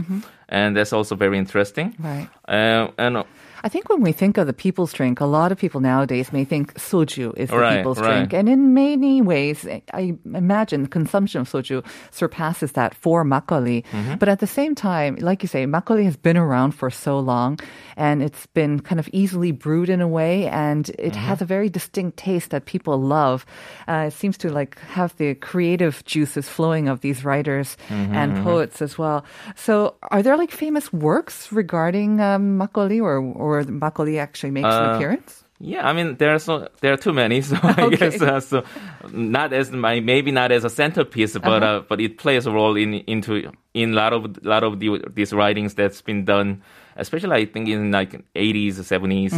and 0.50 0.76
that's 0.76 0.94
also 0.94 1.16
very 1.16 1.38
interesting. 1.38 1.96
Right. 2.00 2.30
Uh, 2.48 2.92
and 2.98 3.24
I 3.64 3.70
think 3.70 3.90
when 3.90 4.02
we 4.02 4.12
think 4.12 4.38
of 4.38 4.48
the 4.48 4.54
people's 4.54 4.94
drink, 4.94 5.20
a 5.20 5.26
lot 5.26 5.52
of 5.52 5.58
people 5.58 5.82
nowadays 5.82 6.32
may 6.32 6.46
think 6.46 6.74
soju 6.76 7.36
is 7.38 7.50
the 7.50 7.58
Right, 7.58 7.78
people's 7.78 8.00
right. 8.00 8.28
drink. 8.30 8.34
And 8.34 8.48
in 8.50 8.74
many 8.74 9.22
ways, 9.22 9.68
I 9.94 10.16
imagine 10.34 10.84
the 10.84 10.90
consumption 10.90 11.42
of 11.42 11.50
soju 11.50 11.84
surpasses 12.12 12.72
that 12.74 12.94
for 12.96 13.24
makgeolli. 13.26 13.84
Mm-hmm. 13.92 14.16
But 14.16 14.30
at 14.30 14.40
the 14.40 14.48
same 14.48 14.76
time, 14.76 15.16
like 15.20 15.44
you 15.44 15.48
say, 15.50 15.66
makgeolli 15.66 16.06
has 16.06 16.16
been 16.18 16.38
around 16.38 16.72
for 16.72 16.90
so 16.90 17.20
long 17.20 17.60
and 17.98 18.24
it's 18.24 18.46
been 18.56 18.80
kind 18.80 19.00
of 19.00 19.10
easily 19.12 19.52
brewed 19.52 19.90
in 19.90 20.00
a 20.02 20.08
way 20.08 20.48
and 20.48 20.90
it 20.98 21.14
Mm-hmm. 21.20 21.28
has 21.28 21.42
a 21.42 21.46
very 21.46 21.70
distinct 21.70 22.18
taste 22.18 22.52
that 22.52 22.66
people 22.66 22.96
love. 23.02 23.46
Uh, 23.88 24.06
it 24.08 24.14
seems 24.14 24.38
to 24.38 24.50
like 24.54 24.78
have 24.96 25.12
the 25.18 25.34
creative 25.36 26.04
juices 26.06 26.48
flowing 26.48 26.88
of 26.88 27.02
these 27.02 27.26
writers 27.26 27.76
Mm-hmm, 27.90 28.14
and 28.16 28.30
poets 28.44 28.82
as 28.82 28.98
well. 28.98 29.26
So 29.56 29.96
are 30.14 30.22
there 30.24 30.38
like 30.38 30.52
famous 30.52 30.94
works 30.94 31.52
regarding 31.52 32.22
um, 32.22 32.58
makgeolli 32.62 33.02
or, 33.02 33.18
or 33.20 33.49
makgeolli 33.66 34.18
actually 34.20 34.52
makes 34.52 34.74
an 34.74 34.86
Uh, 34.86 34.96
appearance? 34.96 35.44
Yeah, 35.62 35.84
I 35.90 35.92
mean 35.92 36.16
there 36.16 36.32
are 36.34 36.40
so 36.40 36.70
there 36.80 36.94
are 36.94 36.98
too 36.98 37.12
many, 37.14 37.42
so 37.50 37.58
I 37.62 37.90
guess 37.90 38.22
uh, 38.22 38.40
so 38.40 38.64
not 39.12 39.52
as 39.52 39.72
my 39.72 40.00
maybe 40.00 40.32
not 40.32 40.52
as 40.52 40.64
a 40.64 40.70
centerpiece, 40.70 41.38
but 41.38 41.64
uh 41.64 41.82
but 41.90 42.00
it 42.00 42.18
plays 42.18 42.46
a 42.48 42.52
role 42.52 42.78
in 42.80 42.94
into 43.08 43.52
in 43.74 43.92
a 43.92 43.96
lot 43.96 44.14
of 44.14 44.22
lot 44.46 44.64
of 44.64 44.80
the, 44.80 45.04
these 45.14 45.34
writings 45.34 45.74
that's 45.76 46.02
been 46.02 46.24
done, 46.24 46.62
especially 46.96 47.36
I 47.36 47.46
think 47.46 47.68
in 47.68 47.92
like 47.92 48.12
80s, 48.36 48.80
70s. 48.80 49.34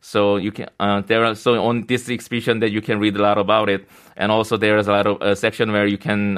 So 0.00 0.36
you 0.42 0.50
can 0.50 0.68
uh, 0.80 1.02
there 1.06 1.24
are 1.24 1.34
so 1.36 1.62
on 1.62 1.86
this 1.86 2.10
exhibition 2.10 2.58
that 2.60 2.70
you 2.72 2.82
can 2.82 2.98
read 2.98 3.14
a 3.16 3.22
lot 3.22 3.38
about 3.38 3.68
it, 3.68 3.86
and 4.16 4.32
also 4.32 4.56
there 4.56 4.76
is 4.76 4.88
a 4.88 4.92
lot 4.92 5.06
of 5.06 5.22
a 5.22 5.36
section 5.36 5.70
where 5.70 5.86
you 5.86 5.98
can. 5.98 6.36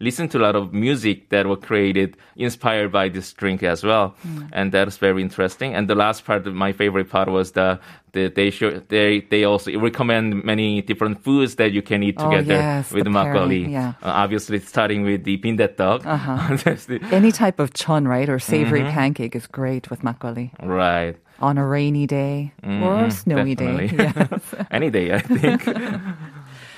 Listen 0.00 0.28
to 0.28 0.38
a 0.38 0.42
lot 0.46 0.54
of 0.54 0.72
music 0.72 1.28
that 1.30 1.46
were 1.46 1.56
created 1.56 2.16
inspired 2.36 2.92
by 2.92 3.08
this 3.08 3.32
drink 3.32 3.62
as 3.64 3.82
well 3.82 4.14
and 4.52 4.70
that 4.72 4.86
is 4.88 4.96
very 4.96 5.20
interesting 5.22 5.74
and 5.74 5.88
the 5.88 5.94
last 5.96 6.24
part 6.24 6.46
my 6.46 6.72
favorite 6.72 7.10
part 7.10 7.28
was 7.28 7.50
the, 7.52 7.80
the 8.12 8.28
they 8.28 8.50
show 8.50 8.70
they 8.88 9.20
they 9.30 9.42
also 9.44 9.70
recommend 9.80 10.44
many 10.44 10.82
different 10.82 11.18
foods 11.24 11.56
that 11.56 11.72
you 11.72 11.82
can 11.82 12.02
eat 12.04 12.14
Oh, 12.18 12.30
together 12.30 12.54
yes, 12.54 12.92
with 12.92 13.06
makgeolli 13.06 13.70
yeah. 13.72 13.94
uh, 14.02 14.22
obviously 14.22 14.60
starting 14.60 15.02
with 15.02 15.24
the 15.24 15.36
bindaetteok 15.38 16.06
Uh-huh. 16.06 16.56
The- 16.86 17.00
Any 17.10 17.32
type 17.32 17.58
of 17.58 17.74
chon, 17.74 18.06
right, 18.06 18.28
or 18.28 18.38
savory 18.38 18.82
Mm-hmm. 18.82 18.94
pancake 18.94 19.34
is 19.34 19.46
great 19.48 19.90
with 19.90 20.02
makgeolli 20.02 20.50
right 20.62 21.16
on 21.40 21.58
a 21.58 21.66
rainy 21.66 22.06
day 22.06 22.52
or 22.62 23.04
a 23.06 23.10
snowy 23.10 23.54
day. 23.54 23.88
Mm-hmm. 23.88 24.34
Yes. 24.34 24.66
any 24.78 24.90
day 24.90 25.06
i 25.14 25.20
think 25.22 25.62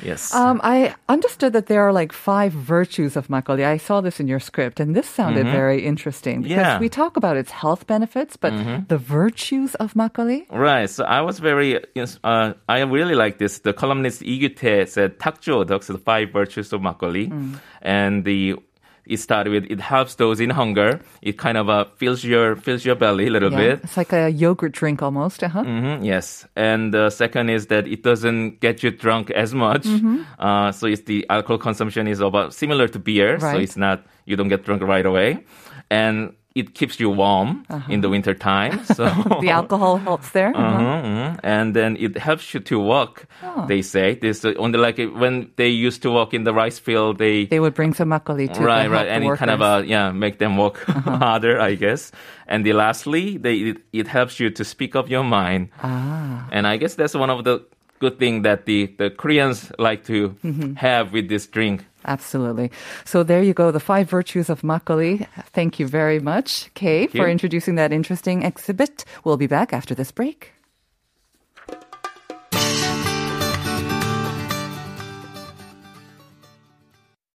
yes 0.03 0.35
Um, 0.35 0.61
I 0.63 0.95
understood 1.09 1.53
that 1.53 1.67
there 1.67 1.83
are 1.83 1.93
like 1.93 2.13
five 2.13 2.53
virtues 2.53 3.17
of 3.17 3.29
makgeolli. 3.29 3.65
I 3.65 3.77
saw 3.79 4.01
this 4.01 4.21
in 4.21 4.27
your 4.29 4.41
script, 4.41 4.81
and 4.81 4.95
this 4.97 5.09
sounded 5.09 5.47
very 5.47 5.85
interesting 5.85 6.43
because 6.43 6.51
Mm-hmm. 6.51 6.61
Yeah. 6.61 6.73
Mm-hmm. 6.75 6.81
we 6.83 6.89
talk 6.89 7.17
about 7.17 7.37
its 7.37 7.51
health 7.51 7.87
benefits, 7.87 8.37
but 8.37 8.53
the 8.89 8.99
virtues 8.99 9.75
of 9.77 9.95
makgeolli. 9.95 10.47
Right. 10.51 10.89
So 10.91 11.05
I 11.05 11.21
was 11.21 11.39
very, 11.41 11.79
uh, 12.25 12.53
I 12.69 12.81
really 12.83 13.15
like 13.15 13.39
this. 13.39 13.61
The 13.61 13.73
columnist 13.73 14.23
Lee 14.23 14.41
Gyu-tae 14.41 14.87
said 14.87 15.19
takju, 15.19 15.67
the 15.67 15.99
five 15.99 16.33
virtues 16.33 16.73
of 16.73 16.81
makgeolli. 16.81 17.31
And 17.83 18.25
the, 18.25 18.57
it 19.07 19.19
started 19.19 19.51
with, 19.51 19.65
it 19.71 19.81
helps 19.81 20.15
those 20.17 20.41
in 20.41 20.51
hunger. 20.51 21.01
It 21.23 21.39
kind 21.39 21.57
of 21.57 21.69
uh, 21.69 21.85
fills 21.97 22.23
your, 22.25 22.57
fills 22.57 22.85
your 22.85 22.95
belly 22.95 23.27
a 23.27 23.31
little 23.31 23.51
Yeah, 23.53 23.59
bit. 23.59 23.81
it's 23.85 23.97
like 23.97 24.13
a 24.13 24.29
yogurt 24.31 24.73
drink 24.73 25.03
almost. 25.03 25.43
Uh-huh. 25.43 25.63
hmm 25.65 26.03
yes. 26.05 26.47
And 26.57 26.95
the 26.95 27.11
second 27.11 27.51
is 27.51 27.67
that 27.67 27.87
it 27.87 28.03
doesn't 28.03 28.61
get 28.61 28.83
you 28.83 28.91
drunk 28.91 29.31
as 29.31 29.55
much. 29.55 29.83
Mm-hmm. 29.85 30.23
Uh, 30.39 30.73
so 30.73 30.87
it's 30.87 31.03
the 31.03 31.27
alcohol 31.31 31.59
consumption 31.59 32.07
is 32.07 32.21
about 32.21 32.55
similar 32.55 32.89
to 32.89 32.99
beer. 32.99 33.39
So 33.41 33.57
it's 33.57 33.77
not, 33.77 34.07
you 34.27 34.37
don't 34.37 34.49
get 34.49 34.65
drunk 34.65 34.83
right 34.83 35.05
away. 35.07 35.45
And 35.91 36.35
it 36.55 36.75
keeps 36.75 36.99
you 36.99 37.09
warm 37.11 37.65
in 37.89 38.01
the 38.01 38.09
winter 38.09 38.35
time. 38.35 38.81
So 38.97 39.05
Uh-huh. 39.05 39.41
The 39.41 39.51
alcohol 39.51 39.97
helps 39.99 40.31
there. 40.31 40.51
Uh-huh. 40.55 40.79
Mhm, 40.81 41.03
mhm. 41.05 41.39
And 41.43 41.75
then 41.77 41.97
it 42.01 42.19
helps 42.19 42.53
you 42.55 42.61
to 42.61 42.79
walk. 42.79 43.27
Oh. 43.43 43.67
They 43.69 43.83
say 43.83 44.15
this 44.19 44.45
uh, 44.45 44.53
only 44.59 44.79
like 44.79 44.99
uh, 44.99 45.07
when 45.15 45.51
they 45.57 45.69
used 45.69 46.03
to 46.03 46.11
walk 46.11 46.35
in 46.35 46.45
the 46.45 46.53
rice 46.53 46.79
field. 46.81 47.19
They, 47.19 47.47
They 47.47 47.61
would 47.61 47.75
bring 47.75 47.95
some 47.95 48.11
makgeolli 48.11 48.53
to 48.55 48.61
right, 48.61 48.91
right, 48.91 49.07
and 49.09 49.23
it 49.25 49.39
kind 49.39 49.51
of. 49.51 49.61
Uh-huh. 49.63 49.79
uh, 49.79 49.83
yeah 49.87 50.11
make 50.13 50.39
them 50.39 50.57
walk 50.57 50.79
harder, 51.23 51.61
I 51.61 51.75
guess. 51.79 52.11
And 52.51 52.65
the 52.67 52.73
lastly, 52.75 53.39
they 53.39 53.55
it, 53.71 53.77
it 53.93 54.07
helps 54.09 54.41
you 54.41 54.51
to 54.51 54.65
speak 54.65 54.97
up 54.99 55.09
your 55.09 55.23
mind. 55.25 55.69
ah. 55.83 56.49
And 56.51 56.67
I 56.67 56.77
guess 56.77 56.95
that's 56.97 57.15
one 57.15 57.31
of 57.31 57.45
the 57.45 57.63
good 58.01 58.19
thing 58.19 58.43
that 58.43 58.67
the 58.67 58.87
the 58.99 59.11
Koreans 59.11 59.71
like 59.79 60.05
to 60.07 60.35
Mm-hmm. 60.43 60.75
have 60.75 61.13
with 61.13 61.29
this 61.29 61.47
drink. 61.47 61.85
Absolutely. 62.05 62.71
So 63.05 63.23
there 63.23 63.43
you 63.43 63.53
go, 63.55 63.71
the 63.71 63.79
five 63.81 64.09
virtues 64.09 64.49
of 64.49 64.63
makgeolli. 64.63 65.27
Thank 65.53 65.79
you 65.79 65.87
very 65.87 66.19
much, 66.19 66.71
Kay, 66.75 67.07
for 67.09 67.29
introducing 67.29 67.77
that 67.77 67.93
interesting 67.93 68.43
exhibit. 68.43 69.05
We'll 69.25 69.37
be 69.37 69.47
back 69.47 69.73
after 69.73 69.95
this 69.95 70.11
break. 70.11 70.53